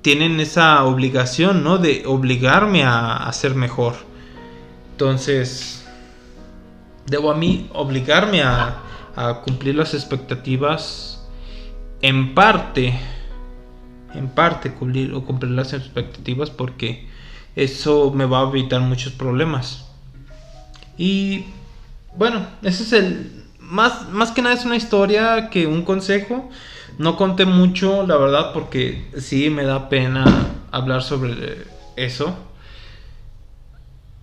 tienen 0.00 0.40
esa 0.40 0.82
obligación, 0.82 1.62
¿no? 1.62 1.78
De 1.78 2.02
obligarme 2.04 2.82
a, 2.82 3.18
a 3.18 3.32
ser 3.32 3.54
mejor. 3.54 3.94
Entonces, 4.90 5.86
debo 7.06 7.30
a 7.30 7.36
mí 7.36 7.70
obligarme 7.72 8.42
a, 8.42 8.80
a 9.14 9.42
cumplir 9.42 9.76
las 9.76 9.94
expectativas 9.94 11.24
en 12.00 12.34
parte 12.34 12.98
en 14.14 14.28
parte 14.28 14.72
cumplir 14.72 15.14
o 15.14 15.24
cumplir 15.24 15.52
las 15.52 15.72
expectativas 15.72 16.50
porque 16.50 17.08
eso 17.56 18.12
me 18.14 18.24
va 18.24 18.40
a 18.40 18.48
evitar 18.48 18.80
muchos 18.80 19.12
problemas. 19.12 19.86
Y 20.96 21.44
bueno, 22.16 22.46
ese 22.62 22.82
es 22.82 22.92
el 22.92 23.42
más 23.58 24.08
más 24.10 24.30
que 24.30 24.42
nada 24.42 24.54
es 24.54 24.64
una 24.64 24.76
historia 24.76 25.48
que 25.50 25.66
un 25.66 25.82
consejo. 25.82 26.50
No 26.98 27.16
conté 27.16 27.46
mucho, 27.46 28.06
la 28.06 28.16
verdad, 28.16 28.52
porque 28.52 29.10
sí 29.16 29.48
me 29.48 29.64
da 29.64 29.88
pena 29.88 30.24
hablar 30.70 31.02
sobre 31.02 31.64
eso. 31.96 32.36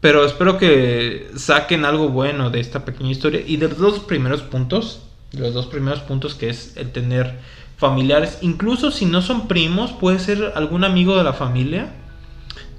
Pero 0.01 0.23
espero 0.23 0.57
que 0.57 1.29
saquen 1.35 1.83
algo 1.83 2.09
bueno 2.09 2.49
de 2.49 2.59
esta 2.59 2.85
pequeña 2.85 3.11
historia 3.11 3.41
y 3.45 3.57
de 3.57 3.67
los 3.67 3.77
dos 3.79 3.99
primeros 3.99 4.41
puntos, 4.43 5.01
los 5.33 5.53
dos 5.53 5.65
primeros 5.65 5.99
puntos 5.99 6.35
que 6.35 6.49
es 6.49 6.77
el 6.77 6.91
tener 6.91 7.39
familiares, 7.79 8.39
incluso 8.41 8.91
si 8.91 9.05
no 9.05 9.21
son 9.21 9.47
primos, 9.47 9.93
puede 9.93 10.19
ser 10.19 10.51
algún 10.55 10.83
amigo 10.83 11.17
de 11.17 11.23
la 11.23 11.31
familia 11.31 11.93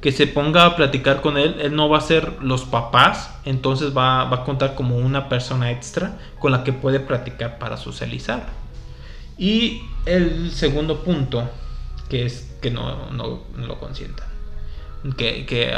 que 0.03 0.13
se 0.13 0.27
ponga 0.27 0.67
a 0.67 0.77
platicar 0.77 1.23
con 1.23 1.39
él, 1.39 1.57
él 1.61 1.75
no 1.75 1.89
va 1.89 1.99
a 1.99 2.03
ser 2.03 2.35
los 2.43 2.65
papás, 2.65 3.35
entonces 3.45 3.97
va, 3.97 4.31
a 4.31 4.45
contar 4.45 4.75
como 4.75 4.97
una 4.97 5.29
persona 5.29 5.71
extra 5.71 6.19
con 6.39 6.53
la 6.53 6.65
que 6.65 6.73
puede 6.73 7.01
platicar 7.01 7.59
para 7.59 7.77
socializar. 7.79 8.47
Y 9.39 9.83
el 10.05 10.51
segundo 10.53 11.03
punto, 11.03 11.49
que 12.11 12.27
es 12.27 12.55
que 12.61 12.71
no, 12.71 13.11
lo 13.57 13.79
consienta, 13.79 14.27
que, 15.17 15.47
que, 15.47 15.75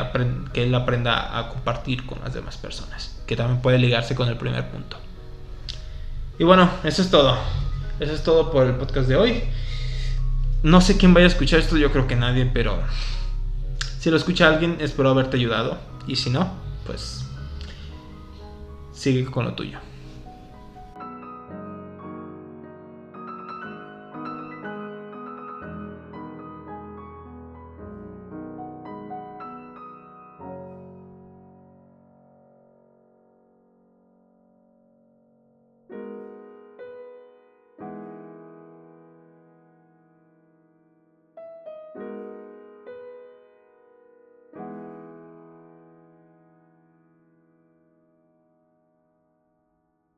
que 0.53 0.63
él 0.65 0.75
aprenda 0.75 1.39
a 1.39 1.49
compartir 1.49 2.07
con 2.07 2.21
las 2.21 2.35
demás 2.35 2.57
personas, 2.57 3.21
que 3.27 3.37
también 3.37 3.61
puede 3.61 3.79
ligarse 3.79 4.17
con 4.17 4.29
el 4.29 4.37
primer 4.37 4.69
punto. 4.69 4.97
Y 6.39 6.45
bueno, 6.45 6.69
eso 6.83 7.03
es 7.03 7.11
todo. 7.11 7.37
Eso 8.00 8.12
es 8.12 8.22
todo 8.22 8.50
por 8.50 8.66
el 8.66 8.74
podcast 8.74 9.09
de 9.09 9.16
hoy. 9.16 9.42
No 10.62 10.81
sé 10.81 10.96
quién 10.96 11.14
vaya 11.14 11.26
a 11.26 11.31
escuchar 11.31 11.61
esto, 11.61 11.76
yo 11.76 11.90
creo 11.92 12.07
que 12.07 12.16
nadie, 12.16 12.46
pero 12.46 12.78
si 13.98 14.11
lo 14.11 14.16
escucha 14.16 14.48
alguien, 14.48 14.78
espero 14.81 15.11
haberte 15.11 15.37
ayudado. 15.37 15.78
Y 16.07 16.16
si 16.16 16.31
no, 16.31 16.50
pues 16.87 17.24
sigue 18.92 19.24
con 19.24 19.44
lo 19.44 19.55
tuyo. 19.55 19.78